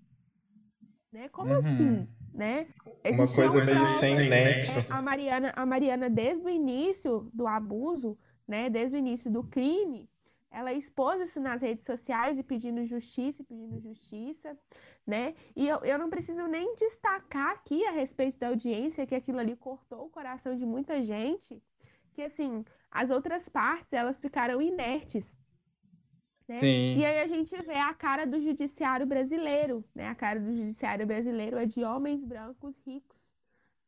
[1.11, 1.29] Né?
[1.29, 1.57] Como Uhum.
[1.59, 2.07] assim?
[2.33, 2.67] Né?
[3.13, 4.93] Uma coisa uma meio prova- sem É, nexo.
[4.93, 8.17] a Mariana, a Mariana, desde o início do abuso,
[8.47, 10.09] né, desde o início do crime,
[10.49, 14.57] ela expôs isso nas redes sociais e pedindo justiça, e pedindo justiça,
[15.05, 15.33] né?
[15.55, 19.55] E eu, eu não preciso nem destacar aqui a respeito da audiência, que aquilo ali
[19.55, 21.61] cortou o coração de muita gente,
[22.13, 25.35] que assim, as outras partes, elas ficaram inertes.
[26.47, 26.55] Né?
[26.59, 26.95] Sim.
[26.97, 30.07] E aí a gente vê a cara do judiciário brasileiro, né?
[30.09, 33.33] A cara do judiciário brasileiro é de homens brancos ricos,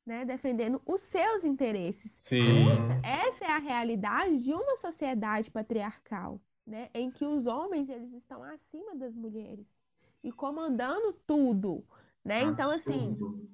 [0.06, 0.26] né?
[0.26, 2.16] Defendendo os seus interesses.
[2.20, 2.66] Sim.
[3.04, 6.90] Essa é a realidade de uma sociedade patriarcal, né?
[6.94, 9.68] Em que os homens eles estão acima das mulheres
[10.24, 11.86] e comandando tudo,
[12.24, 12.42] né?
[12.44, 13.50] Então assim, Absurdo.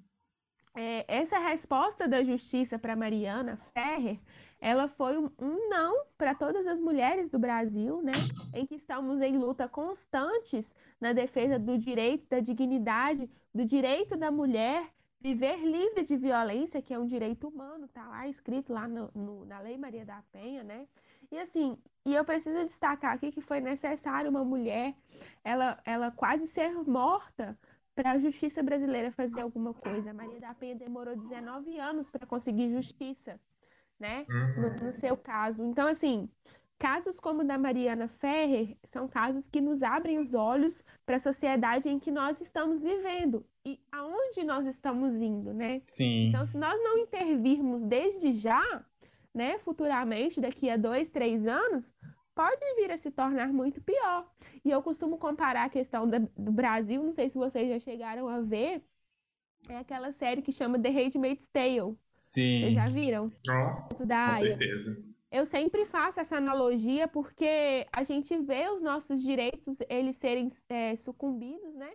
[0.75, 4.19] é, essa resposta da justiça para Mariana Ferrer,
[4.61, 5.29] ela foi um,
[5.69, 8.13] não para todas as mulheres do Brasil, né?
[8.53, 14.31] Em que estamos em luta constantes na defesa do direito, da dignidade, do direito da
[14.31, 14.87] mulher
[15.19, 19.45] viver livre de violência, que é um direito humano, tá lá escrito lá no- no-
[19.45, 20.87] na Lei Maria da Penha, né?
[21.31, 24.95] E assim, e eu preciso destacar aqui que foi necessário uma mulher,
[25.43, 27.57] ela, ela quase ser morta
[27.95, 30.11] para a justiça brasileira fazer alguma coisa.
[30.11, 33.39] A Maria da Penha demorou 19 anos para conseguir justiça,
[34.01, 34.25] né?
[34.27, 34.61] Uhum.
[34.61, 35.63] No, no seu caso.
[35.63, 36.27] Então, assim,
[36.79, 41.19] casos como o da Mariana Ferrer são casos que nos abrem os olhos para a
[41.19, 45.83] sociedade em que nós estamos vivendo e aonde nós estamos indo, né?
[45.85, 46.29] Sim.
[46.29, 48.83] Então, se nós não intervirmos desde já,
[49.33, 51.93] né, futuramente, daqui a dois, três anos,
[52.33, 54.27] pode vir a se tornar muito pior.
[54.65, 58.41] E eu costumo comparar a questão do Brasil, não sei se vocês já chegaram a
[58.41, 58.83] ver,
[59.69, 61.95] é aquela série que chama The Handmaid's Tale.
[62.21, 62.75] Vocês Sim.
[62.75, 63.31] já viram?
[63.49, 64.57] Ó, Da com Aya.
[64.57, 65.03] certeza.
[65.31, 70.95] Eu sempre faço essa analogia porque a gente vê os nossos direitos eles serem é,
[70.95, 71.89] sucumbidos, né?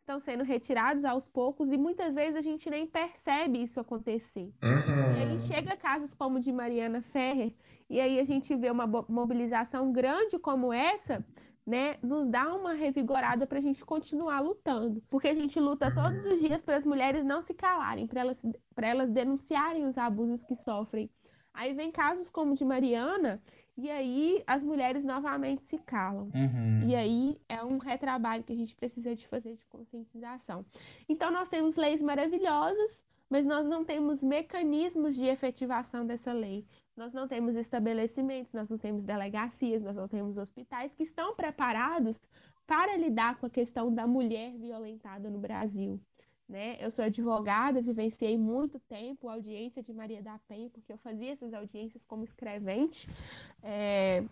[0.00, 4.52] Estão sendo retirados aos poucos e muitas vezes a gente nem percebe isso acontecer.
[4.62, 5.38] E aí Uhum.
[5.38, 7.54] chega casos como o de Mariana Ferrer,
[7.88, 11.24] e aí a gente vê uma mobilização grande como essa,
[11.66, 11.96] né?
[12.02, 15.02] Nos dá uma revigorada para a gente continuar lutando.
[15.08, 18.44] Porque a gente luta todos os dias para as mulheres não se calarem, para elas,
[18.74, 21.10] para elas denunciarem os abusos que sofrem.
[21.52, 23.40] Aí vem casos como o de Mariana,
[23.76, 26.30] e aí as mulheres novamente se calam.
[26.34, 26.88] Uhum.
[26.88, 30.66] E aí é um retrabalho que a gente precisa de fazer de conscientização.
[31.08, 36.66] Então nós temos leis maravilhosas, mas nós não temos mecanismos de efetivação dessa lei.
[36.96, 42.20] Nós não temos estabelecimentos, nós não temos delegacias, nós não temos hospitais que estão preparados
[42.66, 46.00] para lidar com a questão da mulher violentada no Brasil.
[46.48, 46.76] Né?
[46.78, 51.32] Eu sou advogada, vivenciei muito tempo a audiência de Maria da Penha, porque eu fazia
[51.32, 53.08] essas audiências como escrevente.
[53.62, 54.22] É,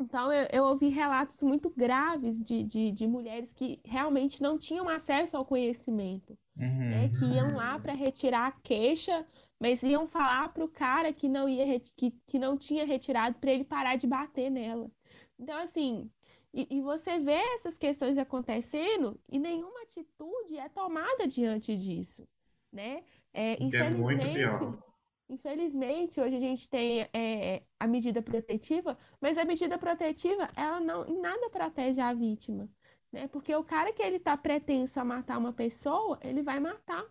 [0.00, 4.88] então, eu, eu ouvi relatos muito graves de, de, de mulheres que realmente não tinham
[4.88, 7.04] acesso ao conhecimento, né?
[7.04, 7.12] Uhum.
[7.12, 9.26] Que iam lá para retirar a queixa,
[9.58, 13.50] mas iam falar para o cara que não ia, que, que não tinha retirado para
[13.52, 14.90] ele parar de bater nela.
[15.38, 16.10] Então, assim,
[16.52, 22.28] e, e você vê essas questões acontecendo e nenhuma atitude é tomada diante disso,
[22.72, 23.02] né?
[23.32, 24.82] É, Que é infelizmente.
[25.28, 31.06] Infelizmente, hoje a gente tem é, a medida protetiva, mas a medida protetiva, ela não
[31.06, 32.68] em nada protege a vítima,
[33.12, 33.28] né?
[33.28, 37.04] Porque o cara que ele tá pretenso a matar uma pessoa, ele vai matar,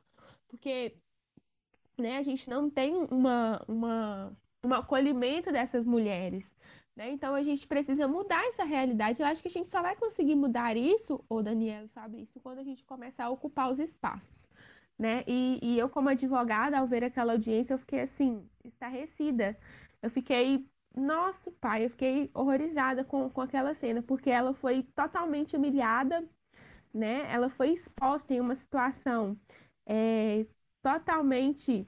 [0.47, 0.97] porque,
[1.97, 6.49] né, a gente não tem uma, uma, um acolhimento dessas mulheres,
[6.95, 7.11] né?
[7.11, 9.21] Então a gente precisa mudar essa realidade.
[9.21, 12.59] Eu acho que a gente só vai conseguir mudar isso, ô Daniel e Fabrício, quando
[12.59, 14.49] a gente começar a ocupar os espaços
[15.01, 15.23] né?
[15.27, 19.57] E, e eu, como advogada, ao ver aquela audiência, eu fiquei assim, estarrecida.
[20.01, 25.55] Eu fiquei, nossa, pai, eu fiquei horrorizada com, com aquela cena, porque ela foi totalmente
[25.55, 26.27] humilhada,
[26.93, 27.25] né?
[27.31, 29.37] Ela foi exposta em uma situação
[29.85, 30.45] é,
[30.81, 31.87] totalmente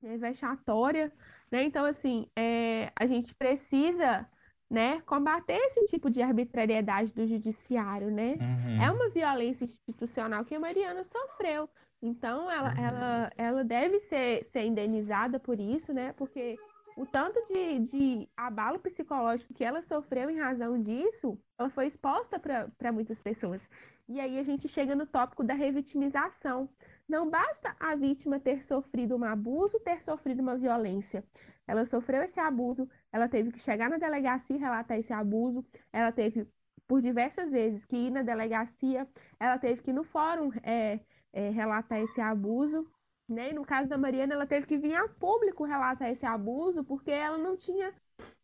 [0.00, 1.12] né, vexatória,
[1.50, 1.64] né?
[1.64, 4.26] Então, assim, é, a gente precisa,
[4.70, 8.36] né, combater esse tipo de arbitrariedade do judiciário, né?
[8.40, 8.82] Uhum.
[8.82, 11.68] É uma violência institucional que a Mariana sofreu.
[12.00, 16.12] Então, ela, ela, ela deve ser, ser indenizada por isso, né?
[16.12, 16.58] Porque
[16.98, 22.40] o tanto de, de abalo psicológico que ela sofreu em razão disso, ela foi exposta
[22.40, 23.62] para muitas pessoas.
[24.08, 26.68] E aí a gente chega no tópico da revitimização.
[27.08, 31.22] Não basta a vítima ter sofrido um abuso, ter sofrido uma violência.
[31.68, 36.10] Ela sofreu esse abuso, ela teve que chegar na delegacia e relatar esse abuso, ela
[36.10, 36.48] teve
[36.88, 39.06] por diversas vezes que ir na delegacia,
[39.38, 40.98] ela teve que ir no fórum é,
[41.32, 42.90] é, relatar esse abuso,
[43.28, 43.50] né?
[43.50, 47.10] E no caso da Mariana, ela teve que vir a público relatar esse abuso porque
[47.10, 47.92] ela não tinha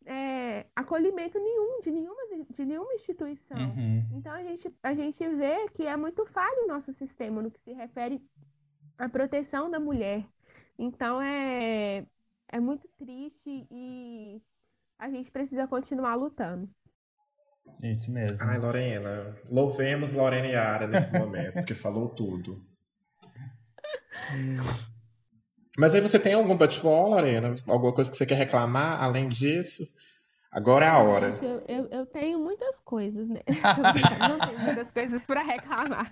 [0.05, 3.57] é, acolhimento nenhum de nenhuma, de nenhuma instituição.
[3.57, 4.05] Uhum.
[4.13, 7.59] Então a gente, a gente vê que é muito falho o nosso sistema no que
[7.59, 8.21] se refere
[8.97, 10.23] à proteção da mulher.
[10.77, 12.05] Então é,
[12.49, 14.41] é muito triste e
[14.99, 16.69] a gente precisa continuar lutando.
[17.83, 18.37] Isso mesmo.
[18.39, 22.63] Ai, Lorena, louvemos Lorena Yara nesse momento, porque falou tudo.
[25.77, 27.55] Mas aí você tem algum bate-bola, Lorena?
[27.67, 29.85] Alguma coisa que você quer reclamar além disso?
[30.51, 31.35] Agora é a hora.
[31.35, 33.41] Gente, eu, eu, eu tenho muitas coisas, né?
[34.29, 36.09] Não tenho muitas coisas para reclamar.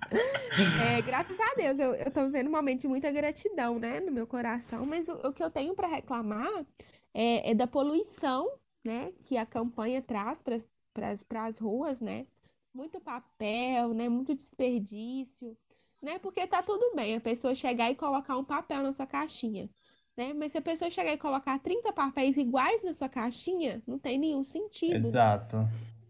[0.82, 4.12] É, graças a Deus, eu, eu tô vivendo um momento de muita gratidão, né, no
[4.12, 6.66] meu coração, mas o, o que eu tenho para reclamar
[7.14, 8.52] é, é da poluição,
[8.84, 12.28] né, que a campanha traz para as ruas, né?
[12.74, 14.10] Muito papel, né?
[14.10, 15.56] Muito desperdício,
[16.04, 16.20] né?
[16.20, 19.70] Porque tá tudo bem a pessoa chegar e colocar um papel na sua caixinha
[20.16, 20.34] né?
[20.34, 24.18] Mas se a pessoa chegar e colocar 30 papéis iguais na sua caixinha, não tem
[24.18, 24.96] nenhum sentido.
[24.96, 25.58] Exato.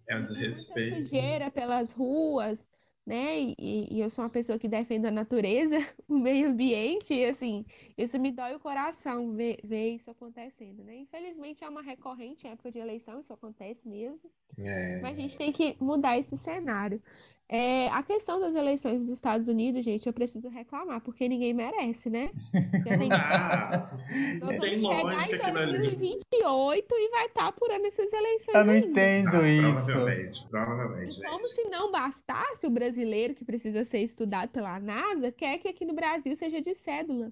[0.07, 0.97] É um muita desrespeito.
[0.97, 2.59] sujeira pelas ruas,
[3.05, 3.39] né?
[3.39, 5.77] E, e eu sou uma pessoa que defende a natureza,
[6.07, 7.65] o meio ambiente, e assim,
[7.97, 10.97] isso me dói o coração ver, ver isso acontecendo, né?
[10.97, 14.29] Infelizmente é uma recorrente época de eleição, isso acontece mesmo.
[14.57, 14.99] É.
[15.01, 17.01] Mas a gente tem que mudar esse cenário.
[17.55, 22.09] É, a questão das eleições dos Estados Unidos, gente, eu preciso reclamar, porque ninguém merece,
[22.09, 22.31] né?
[22.83, 23.91] Tem Ah,
[24.41, 25.77] Nós não tem vamos chegar em aquilo ali.
[25.77, 28.87] 2028 e vai estar apurando essas eleições Eu não ainda.
[28.87, 29.85] entendo Ah, isso.
[29.85, 31.19] provavelmente, provavelmente.
[31.19, 35.67] E como se não bastasse o brasileiro que precisa ser estudado pela NASA, quer que
[35.67, 37.31] aqui no Brasil seja de cédula.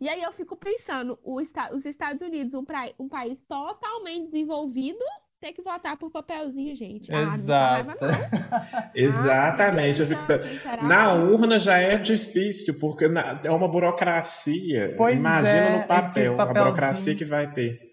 [0.00, 5.04] E aí eu fico pensando, os Estados Unidos, um, pra- um país totalmente desenvolvido,
[5.40, 7.10] ter que votar por papelzinho, gente.
[7.12, 8.04] Ah, não dá raiva, Exato.
[8.04, 8.90] não.
[8.94, 10.00] Exatamente.
[10.02, 10.84] eu fico- Ah, sinceramente.
[10.86, 14.94] Na urna já é difícil, porque na- é uma burocracia.
[14.96, 17.88] Pois Imagina é, no esse papel, a burocracia que vai ter.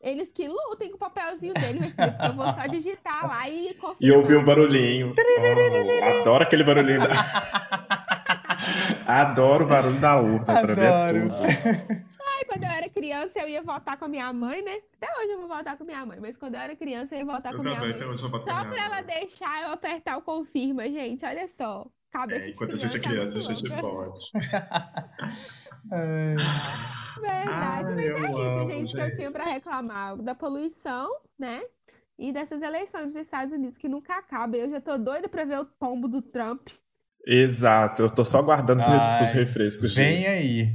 [0.00, 3.68] Eles que lutem com o papelzinho dele, filho, porque eu vou só digitar lá e
[3.70, 4.18] E confirmar.
[4.18, 5.14] ouvir o barulhinho.
[5.16, 7.08] Oh, adoro aquele barulhinho da...
[9.06, 11.34] Adoro o barulho da urna pra ver tudo.
[12.36, 14.80] Ai, quando eu era criança, eu ia votar com a minha mãe, né?
[15.00, 17.24] Até hoje eu vou votar com minha mãe, mas quando eu era criança, eu ia
[17.24, 18.00] votar Eu com minha também, mãe.
[18.16, 18.28] então Só
[18.64, 21.24] pra ela deixar eu apertar o confirma, gente.
[21.24, 21.86] Olha só.
[22.10, 24.30] Cabeça É, de enquanto a gente é criança, a gente pode.
[25.92, 26.36] Ai.
[27.20, 29.16] Verdade, Ai, mas é isso, amo, gente, que eu gente.
[29.16, 31.08] tinha pra reclamar da poluição,
[31.38, 31.62] né?
[32.18, 34.60] E dessas eleições dos Estados Unidos que nunca acabam.
[34.60, 36.68] Eu já tô doida pra ver o tombo do Trump.
[37.26, 39.94] Exato, eu tô só guardando Ai, os refrescos.
[39.94, 40.26] Vem gente.
[40.26, 40.68] aí.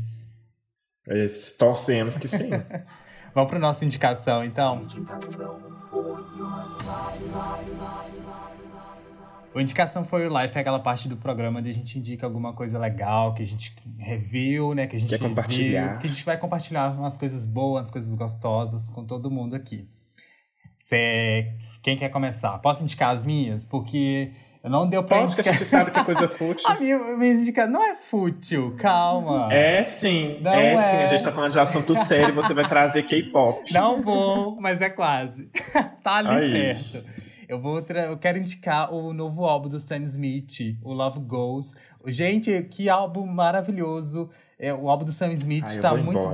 [1.57, 2.49] Torcemos que sim.
[3.34, 4.86] Vamos para nossa indicação, então?
[9.53, 12.53] O Indicação for Your Life é aquela parte do programa onde a gente indica alguma
[12.53, 14.88] coisa legal que a gente reviu, né?
[14.88, 15.89] Que a gente Quer compartilhar.
[15.91, 19.55] viu, que a gente vai compartilhar umas coisas boas, umas coisas gostosas com todo mundo
[19.55, 19.88] aqui.
[20.80, 22.57] Cê, quem quer começar?
[22.60, 23.66] Posso indicar as minhas?
[23.66, 24.32] Porque
[24.64, 25.53] não deu pra Pode, a indicar.
[25.53, 26.70] gente sabe que é coisa fútil.
[26.70, 29.47] A minha, minhas indicações não é fútil, calma.
[29.53, 30.97] É sim, Não é, sim.
[30.97, 31.03] é.
[31.05, 33.72] A gente tá falando de assunto sério, você vai trazer K-pop.
[33.74, 35.49] Não vou, mas é quase.
[36.03, 36.51] tá ali Aí.
[36.51, 37.03] perto.
[37.47, 41.74] Eu, vou eu quero indicar o novo álbum do Sam Smith, o Love Goes.
[42.05, 44.30] Gente, que álbum maravilhoso.
[44.60, 46.34] É, o álbum do Sam Smith Ai, eu tá muito bom.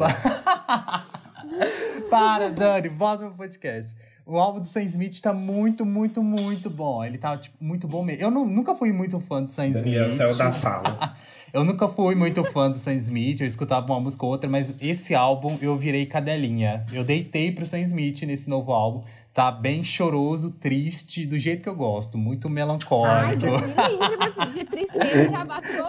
[2.10, 3.96] Para, Dani, volta pro podcast.
[4.26, 7.04] O álbum do Sam Smith tá muito, muito, muito bom.
[7.04, 8.24] Ele tá tipo, muito bom mesmo.
[8.24, 10.18] Eu nu- nunca fui muito fã do Sam Daniel Smith.
[10.18, 11.16] saiu da sala.
[11.54, 14.76] Eu nunca fui muito fã do Sam Smith, eu escutava uma música ou outra, mas
[14.82, 16.86] esse álbum eu virei cadelinha.
[16.92, 19.04] Eu deitei pro Sam Smith nesse novo álbum.
[19.36, 22.18] Tá bem choroso, triste, do jeito que eu gosto.
[22.18, 23.42] Muito Ai, melancólico.
[23.42, 25.86] Filho, de tristeza, já bateu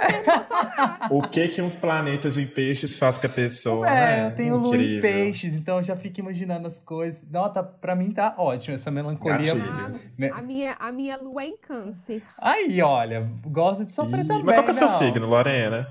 [1.11, 4.27] o que que uns planetas em peixes faz com a pessoa, É, né?
[4.27, 7.23] eu tenho lua em peixes, então eu já fico imaginando as coisas.
[7.31, 9.55] Não, tá, pra mim tá ótimo essa melancolia.
[10.19, 12.23] Me- A minha, a minha lua é em câncer.
[12.41, 14.43] Aí, olha, gosta de sofrer Ih, também.
[14.45, 15.87] Mas qual que é o seu signo, Lorena?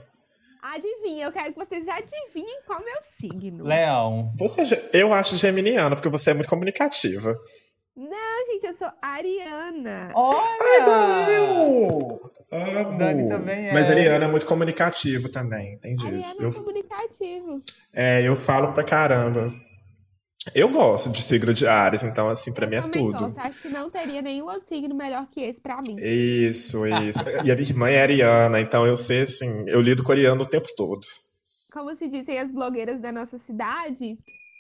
[0.74, 3.64] Adivinha, eu quero que vocês adivinhem qual é o meu signo.
[3.64, 4.34] Leão.
[4.38, 7.36] Você, é eu acho geminiana, porque você é muito comunicativa.
[7.96, 10.10] Não, gente, eu sou ariana.
[10.16, 10.86] Olha!
[12.52, 12.98] Amo.
[12.98, 13.74] Dani também é.
[13.74, 16.08] Mas Ariana é muito comunicativa também, disso.
[16.08, 17.62] Ariana é Eu, comunicativo.
[17.94, 19.54] é, eu falo pra caramba.
[20.54, 23.18] Eu gosto de signo de Ares, então assim, pra eu mim é também tudo.
[23.20, 23.40] gosto.
[23.40, 25.96] Acho que não teria nenhum outro signo melhor que esse pra mim.
[26.00, 27.20] Isso, isso.
[27.44, 30.48] E a minha irmã é ariana, então eu sei assim, eu lido com ariano o
[30.48, 31.02] tempo todo.
[31.74, 34.18] Como se dizem as blogueiras da nossa cidade,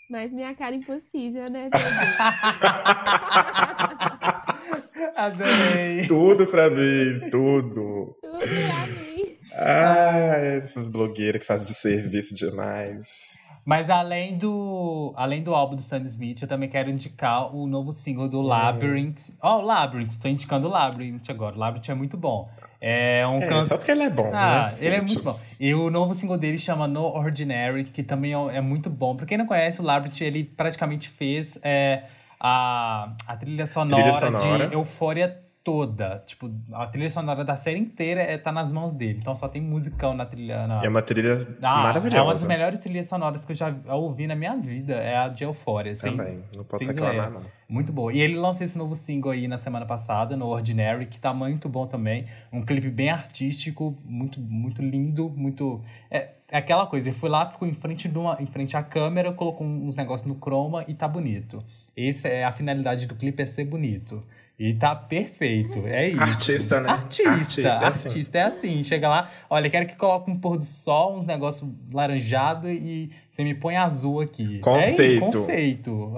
[0.10, 1.70] mas minha cara é impossível, né?
[5.16, 6.08] Adorei.
[6.08, 8.16] Tudo pra mim, tudo.
[8.22, 9.38] Tudo pra mim.
[9.54, 13.35] Ah, essas blogueiras que fazem de serviço demais.
[13.66, 17.91] Mas além do, além do álbum do Sam Smith, eu também quero indicar o novo
[17.91, 18.30] single Hum.
[18.30, 19.32] do Labyrinth.
[19.41, 21.55] Ó, o Labyrinth, tô indicando o Labyrinth agora.
[21.55, 22.47] O Labyrinth é muito bom.
[22.80, 23.68] É um É, canto.
[23.70, 24.78] só porque ele é bom, Ah, né?
[24.80, 25.39] ele é muito bom.
[25.59, 29.16] E o novo single dele chama No Ordinary, que também é é muito bom.
[29.16, 32.03] Pra quem não conhece, o Labyrinth, ele praticamente fez é,
[32.39, 34.68] a, a trilha sonora, sonora.
[34.68, 36.24] de Eufória toda.
[36.28, 39.18] Tipo, a trilha sonora da série inteira é, tá nas mãos dele.
[39.20, 40.68] Então só tem musicão na trilha.
[40.68, 40.86] Na...
[40.86, 42.18] É uma trilha Ah, maravilhosa.
[42.18, 44.93] É uma das melhores trilhas sonoras que eu já ouvi na minha vida.
[44.93, 46.11] É a de Euphoria, assim.
[46.11, 47.41] Também, não posso reclamar, não.
[47.68, 48.13] Muito boa.
[48.13, 51.68] E ele lançou esse novo single aí na semana passada, no Ordinary, que tá muito
[51.68, 52.26] bom também.
[52.53, 55.82] Um clipe bem artístico, muito, muito lindo, muito.
[56.11, 59.34] É, é aquela coisa, ele foi lá, ficou em frente, uma, em frente à câmera,
[59.34, 61.63] colocou uns negócios no chroma e tá bonito.
[61.97, 64.24] Essa é a finalidade do clipe, é ser bonito.
[64.58, 66.22] E tá perfeito, é isso.
[66.22, 66.89] Artista, né?
[66.89, 67.70] Artista, Artista
[68.08, 68.70] artista, é é, assim.
[68.70, 68.84] assim.
[68.86, 73.43] Chega lá, olha, quero que coloque um pôr do sol, uns negócios laranjado e você
[73.43, 74.60] me põe azul aqui.
[74.60, 75.01] Conceito.
[75.01, 76.14] É, isso, conceito.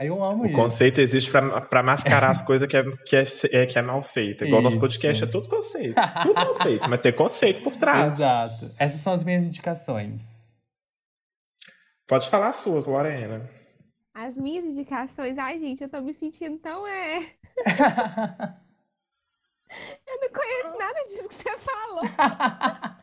[0.00, 0.54] Eu amo O isso.
[0.54, 4.00] conceito existe pra, pra mascarar as coisas que é, que, é, é- que é mal
[4.02, 4.44] feito.
[4.44, 4.86] Igual nosso Isso.
[4.86, 5.94] podcast é tudo conceito.
[6.22, 8.14] Tudo mal feito, mas tem conceito por trás.
[8.14, 8.66] Exato.
[8.78, 10.56] Essas são as minhas indicações.
[12.06, 13.50] Pode falar as suas, Lorena.
[14.14, 17.26] As minhas indicações, ai, gente, eu tô me sentindo tão é.
[20.06, 22.02] Eu não conheço nada disso que você falou.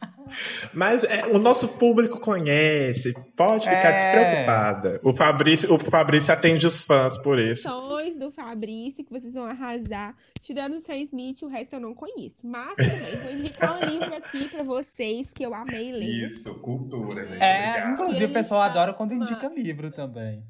[0.74, 3.14] Mas é, o nosso público conhece.
[3.36, 3.94] Pode ficar É.
[3.94, 5.00] despreocupada.
[5.02, 7.64] O Fabrício, o Fabrício atende os fãs por isso.
[7.64, 10.14] Sons do Fabrício, que vocês vão arrasar.
[10.42, 12.46] Tirando o Sam Smith, o resto eu não conheço.
[12.46, 16.26] Mas também vou indicar um livro aqui pra vocês que eu amei ler.
[16.26, 17.42] Isso, cultura, gente.
[17.42, 17.94] É, Obrigado.
[17.94, 20.44] inclusive o pessoal adora quando indica livro também.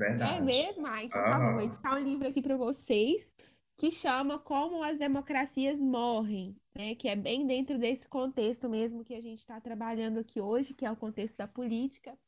[0.00, 0.38] Verdade.
[0.38, 0.86] É mesmo?
[0.86, 1.52] Ah, então tá bom.
[1.52, 3.36] Vou indicar um livro aqui pra vocês
[3.76, 6.94] que chama Como as Democracias Morrem, né?
[6.94, 10.86] Que é bem dentro desse contexto mesmo que a gente está trabalhando aqui hoje, que
[10.86, 12.18] é o contexto da política,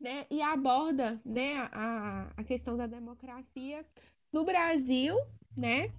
[0.00, 0.26] né?
[0.28, 3.86] E aborda, né, a, a questão da democracia
[4.32, 5.14] no Brasil,
[5.56, 5.92] né?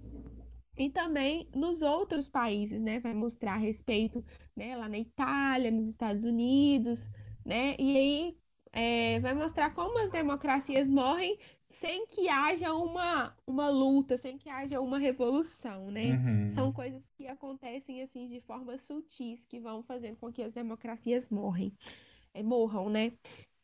[0.76, 3.00] E também nos outros países, né?
[3.00, 4.22] Vai mostrar a respeito,
[4.54, 7.10] né, lá na Itália, nos Estados Unidos,
[7.42, 7.74] né?
[7.78, 8.41] E aí
[8.72, 14.48] é, vai mostrar como as democracias morrem sem que haja uma, uma luta, sem que
[14.48, 16.12] haja uma revolução, né?
[16.16, 16.50] Uhum.
[16.50, 21.30] São coisas que acontecem assim de forma sutis, que vão fazendo com que as democracias
[21.30, 21.72] morrem,
[22.34, 23.12] é, morram, né?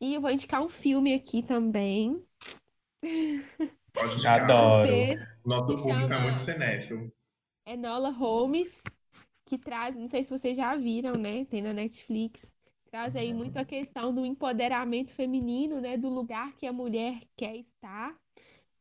[0.01, 2.23] E eu vou indicar um filme aqui também.
[4.27, 4.89] Adoro.
[5.45, 7.13] Nosso público é muito cinéfilo.
[7.67, 8.83] é Nola Holmes,
[9.45, 11.45] que traz, não sei se vocês já viram, né?
[11.45, 12.51] Tem na Netflix.
[12.99, 15.97] Traz aí muito a questão do empoderamento feminino, né?
[15.97, 18.19] Do lugar que a mulher quer estar,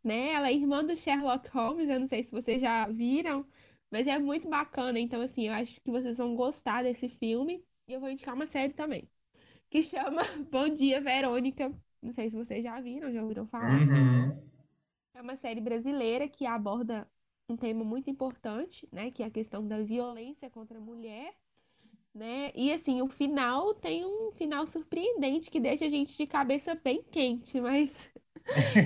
[0.04, 0.30] né?
[0.32, 3.46] Ela é irmã do Sherlock Holmes, eu não sei se vocês já viram,
[3.92, 5.00] mas é muito bacana.
[5.00, 7.64] Então, assim, eu acho que vocês vão gostar desse filme.
[7.88, 9.08] E eu vou indicar uma série também,
[9.70, 11.72] que chama Bom Dia, Verônica.
[12.02, 13.88] Não sei se vocês já viram, já ouviram falar.
[13.88, 14.36] Uhum.
[15.14, 17.08] É uma série brasileira que aborda
[17.48, 19.12] um tema muito importante, né?
[19.12, 21.36] Que é a questão da violência contra a mulher,
[22.18, 22.52] né?
[22.56, 27.04] E assim, o final tem um final surpreendente que deixa a gente de cabeça bem
[27.12, 28.10] quente, mas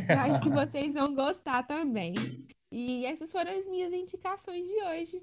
[0.10, 2.46] eu acho que vocês vão gostar também.
[2.72, 5.22] E essas foram as minhas indicações de hoje.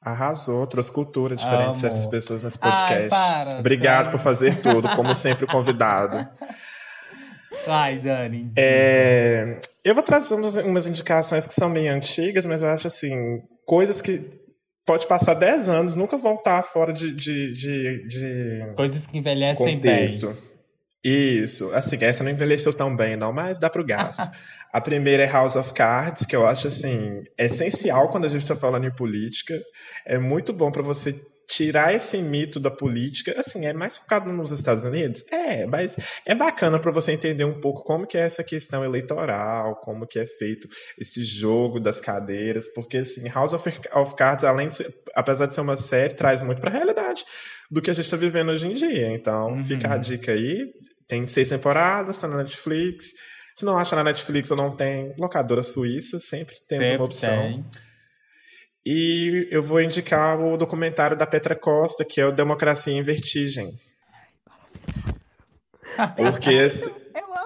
[0.00, 3.08] Arrasou, trouxe cultura diferente de certas pessoas nesse Ai, podcast.
[3.08, 4.12] para, Obrigado para.
[4.12, 6.28] por fazer tudo, como sempre, convidado.
[7.66, 8.52] Vai, Dani.
[8.56, 13.42] É, eu vou trazer umas, umas indicações que são meio antigas, mas eu acho assim,
[13.66, 14.47] coisas que
[14.88, 19.74] pode passar 10 anos, nunca vão estar fora de, de, de, de Coisas que envelhecem
[19.74, 20.34] contexto.
[21.04, 24.22] Isso, assim, essa não envelheceu tão bem, não, mas dá pro gasto.
[24.72, 28.56] A primeira é House of Cards, que eu acho assim, essencial quando a gente está
[28.56, 29.54] falando em política.
[30.06, 31.18] É muito bom para você
[31.48, 33.34] tirar esse mito da política.
[33.38, 35.24] Assim, é mais focado nos Estados Unidos?
[35.30, 35.96] É, mas
[36.26, 40.18] é bacana para você entender um pouco como que é essa questão eleitoral, como que
[40.18, 40.68] é feito
[40.98, 45.62] esse jogo das cadeiras, porque assim, House of, Cards, além de ser, apesar de ser
[45.62, 47.24] uma série, traz muito para a realidade
[47.70, 49.08] do que a gente está vivendo hoje em dia.
[49.12, 49.64] Então, Uhum.
[49.64, 50.72] fica a dica aí.
[51.08, 53.06] Tem seis temporadas, está na Netflix.
[53.54, 57.42] Se não acha na Netflix ou não tem, locadora suíça, sempre temos Sempre uma opção.
[57.42, 57.64] tem.
[58.90, 63.74] E eu vou indicar o documentário da Petra Costa, que é o Democracia em Vertigem.
[66.16, 66.90] Porque, esse-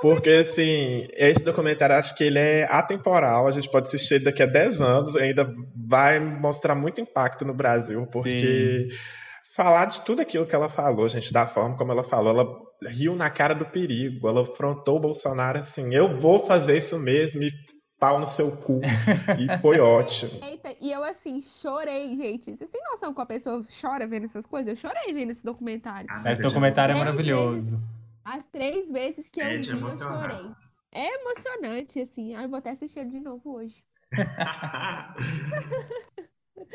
[0.01, 4.43] porque assim, esse documentário acho que ele é atemporal, a gente pode assistir ele daqui
[4.43, 8.89] a 10 anos, ainda vai mostrar muito impacto no Brasil, porque
[9.57, 13.17] falar de tudo aquilo que ela falou, gente, da forma como ela falou, ela riu
[13.17, 17.51] na cara do perigo, ela afrontou o Bolsonaro assim, eu vou fazer isso mesmo, e
[18.03, 18.81] pau no seu cu.
[19.39, 20.33] E foi ótimo.
[20.43, 22.57] Eita, e eu assim, chorei, gente.
[22.57, 24.67] Vocês têm noção que a pessoa chora vendo essas coisas?
[24.67, 26.09] Eu chorei vendo esse documentário.
[26.11, 27.81] Ah, Esse documentário é maravilhoso.
[28.25, 30.51] As três vezes que eu É vi, eu chorei.
[30.91, 32.35] É emocionante, assim.
[32.35, 33.85] Ai, vou até assistir ele de novo hoje.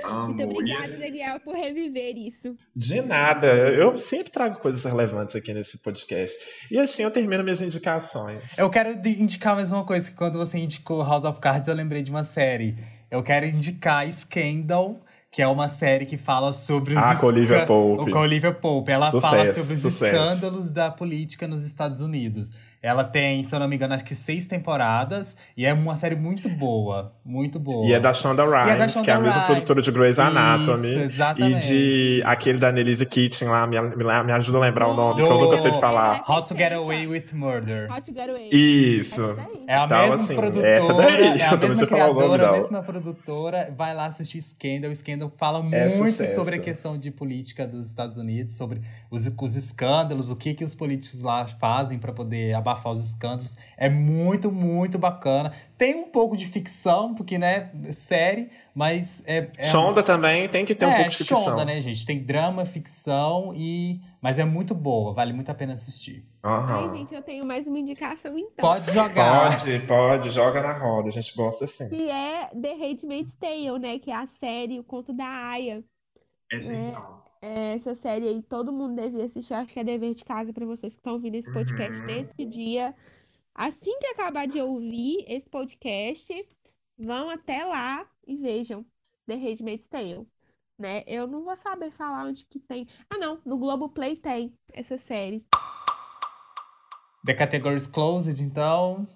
[0.03, 0.33] Amo.
[0.33, 2.55] Muito obrigada, Daniel, por reviver isso.
[2.75, 3.47] De nada.
[3.47, 6.35] Eu sempre trago coisas relevantes aqui nesse podcast.
[6.69, 8.57] E assim eu termino minhas indicações.
[8.57, 12.01] Eu quero indicar mais uma coisa, que quando você indicou House of Cards, eu lembrei
[12.03, 12.77] de uma série.
[13.09, 14.99] Eu quero indicar Scandal,
[15.31, 18.11] que é uma série que fala sobre os Ah, com Olivia Pope.
[18.11, 18.91] Com a Olivia Pope.
[18.91, 20.05] Ela Sucesso, fala sobre os sucesso.
[20.15, 22.53] escândalos da política nos Estados Unidos.
[22.87, 25.35] Ela tem, se eu não me engano, acho que seis temporadas.
[25.55, 27.13] E é uma série muito boa.
[27.25, 27.85] Muito boa.
[27.85, 29.91] E é da Shonda Rhimes, E é da que Shonda é a mesma produtora de
[29.91, 30.87] Grey's Anatomy.
[30.89, 31.67] Isso, E exatamente.
[31.67, 35.21] de aquele da Annelise Kitchen lá, me, me, me ajuda a lembrar o nome, que
[35.21, 36.23] eu nunca sei de falar.
[36.27, 37.91] How to Get Away with Murder.
[37.91, 38.49] How to Get Away.
[38.51, 39.35] Isso.
[39.67, 42.09] É a Então, mesma assim, produtora, essa daí, é a eu também mesma sei falar
[42.09, 43.73] o nome criadora, a mesma produtora.
[43.77, 44.95] Vai lá assistir Scandal.
[44.95, 46.35] Scandal fala É muito sucesso.
[46.35, 48.81] sobre a questão de política dos Estados Unidos, sobre
[49.11, 53.57] os, os escândalos, o que, que os políticos lá fazem para poder abafar os escândalos.
[53.75, 55.53] É muito, muito bacana.
[55.77, 59.49] Tem um pouco de ficção, porque, né, série, mas é.
[59.57, 61.43] é Shonda também tem que ter um é, pouco de ficção.
[61.43, 62.05] Shonda, né, gente?
[62.05, 64.01] Tem drama, ficção e.
[64.21, 66.25] Mas é muito boa, vale muito a pena assistir.
[66.43, 66.89] Aham.
[66.89, 68.63] Ai, gente, eu tenho mais uma indicação então.
[68.65, 69.57] Pode jogar.
[69.57, 71.89] Pode, pode, joga na roda, a gente gosta assim.
[71.89, 73.99] Que é The Handmaid's Tale, né?
[73.99, 75.83] Que é a série, o conto da Aya.
[76.51, 76.55] É.
[76.55, 76.95] É,
[77.41, 79.53] Essa série aí, todo mundo devia assistir.
[79.53, 82.05] Acho que é dever de casa para vocês que estão ouvindo esse podcast Uhum.
[82.05, 82.95] nesse dia.
[83.53, 86.33] Assim que acabar de ouvir esse podcast,
[86.97, 88.85] vão até lá e vejam
[89.27, 90.27] The Handmaid's Tale.
[90.79, 91.03] Né?
[91.07, 92.87] Eu não vou saber falar onde que tem.
[93.09, 95.43] Ah, não, no Globoplay tem essa série.
[97.25, 99.07] The Categories Closed, então.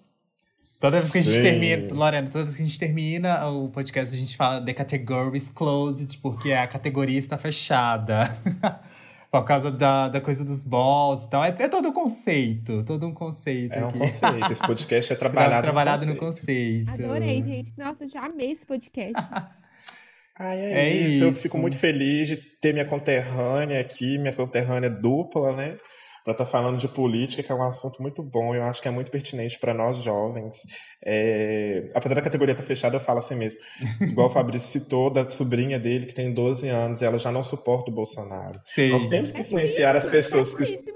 [0.79, 1.41] Toda vez que a gente Sim.
[1.43, 5.47] termina, Lorena, toda vez que a gente termina o podcast, a gente fala The Categories
[5.49, 8.35] Closed, porque a categoria está fechada.
[9.31, 11.45] Por causa da, da coisa dos balls e tal.
[11.45, 13.99] É, é todo um conceito, todo um conceito É um aqui.
[13.99, 16.85] conceito, esse podcast é Tra- trabalhado, trabalhado no no conceito.
[16.87, 17.05] conceito.
[17.05, 17.73] Adorei, gente.
[17.77, 19.13] Nossa, já amei esse podcast.
[20.37, 21.23] Ai, é, É isso.
[21.23, 21.43] eu isso.
[21.43, 25.77] fico muito feliz de ter minha conterrânea aqui, minha conterrânea dupla, né?
[26.23, 28.91] Pra estar falando de política, que é um assunto muito bom, eu acho que é
[28.91, 30.55] muito pertinente para nós jovens.
[31.03, 33.59] É, Apesar da categoria estar fechada, eu falo assim mesmo.
[34.01, 37.89] Igual o Fabrício citou, da sobrinha dele, que tem 12 anos, ela já não suporta
[37.89, 38.59] o Bolsonaro.
[38.65, 38.89] Sim.
[38.89, 40.91] Nós temos que É influenciar as isso, pessoas é que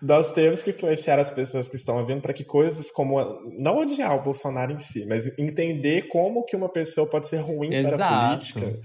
[0.00, 3.20] nós temos que influenciar as pessoas que estão ouvindo para que coisas como
[3.58, 7.70] não odiar o Bolsonaro em si, mas entender como que uma pessoa pode ser ruim
[7.70, 8.36] para a Exato.
[8.36, 8.80] política.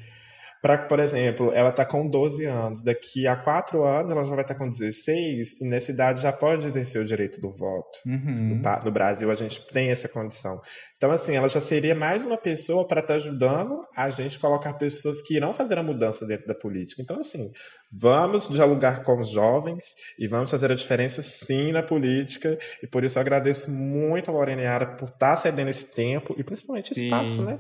[0.64, 4.46] Para, por exemplo, ela está com 12 anos, daqui a 4 anos ela já vai
[4.46, 8.00] estar com 16 e nessa idade já pode exercer o direito do voto.
[8.06, 8.62] Uhum.
[8.64, 10.62] No, no Brasil a gente tem essa condição.
[10.96, 15.22] Então, assim, ela já seria mais uma pessoa para estar ajudando a gente colocar pessoas
[15.22, 17.02] que irão fazer a mudança dentro da política.
[17.02, 17.52] Então, assim,
[17.92, 19.84] vamos dialogar com os jovens
[20.18, 22.58] e vamos fazer a diferença sim na política.
[22.82, 26.44] E por isso eu agradeço muito a Lorena Yara por estar cedendo esse tempo e
[26.46, 27.06] principalmente esse Sim.
[27.08, 27.60] espaço, né?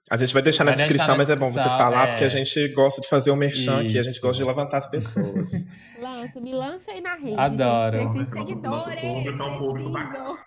[0.10, 2.12] A gente vai deixar na Vai deixar descrição, na mas é bom você falar, é.
[2.12, 4.22] porque a gente gosta de fazer o merchan aqui, a gente Isso.
[4.22, 5.52] gosta de levantar as pessoas.
[6.02, 7.40] Lança, me lança aí na rede.
[7.40, 8.00] Adoro.
[8.00, 8.12] Gente.
[8.12, 9.38] Preciso de Nosso- seguidores.
[9.38, 10.40] nosso público é um público.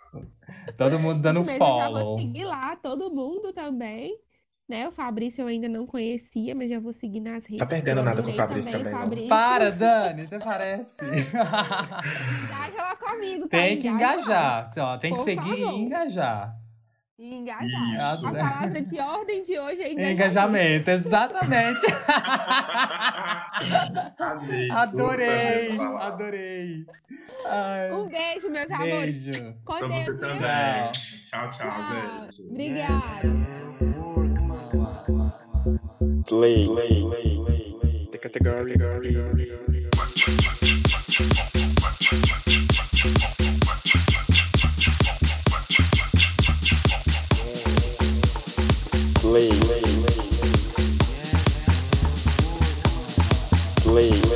[0.77, 2.19] Todo mundo dando Isso mesmo, eu já vou follow.
[2.19, 4.19] seguir lá, todo mundo também.
[4.67, 4.89] Né?
[4.89, 7.59] O Fabrício eu ainda não conhecia, mas já vou seguir nas redes.
[7.59, 8.99] Tá perdendo nada com o Fabrício também, não.
[8.99, 9.29] Fabrício.
[9.29, 10.95] Para, Dani, até parece.
[11.05, 13.59] Engaja lá comigo, tá?
[13.59, 14.73] tem que Engaja engajar.
[14.79, 15.79] Ó, tem que Por seguir e favor.
[15.79, 16.55] engajar.
[17.19, 18.15] E engajar.
[18.15, 18.27] Isso.
[18.27, 20.13] A palavra de ordem de hoje é engajamento.
[20.13, 21.87] Engajamento, exatamente.
[24.19, 24.71] Amei.
[24.71, 26.87] Adorei, adorei.
[27.47, 29.25] Ai, Um beijo, meus amores.
[29.27, 29.55] beijo.
[29.65, 30.93] Com Pra Deus, também.
[31.27, 32.23] Tchau, tchau, Tchau.
[32.23, 32.43] beijo.
[32.51, 34.34] Obrigada.
[36.27, 36.67] Play.
[36.67, 38.09] Play.
[38.11, 38.77] The category.
[49.21, 49.51] Play.
[53.85, 54.34] Play.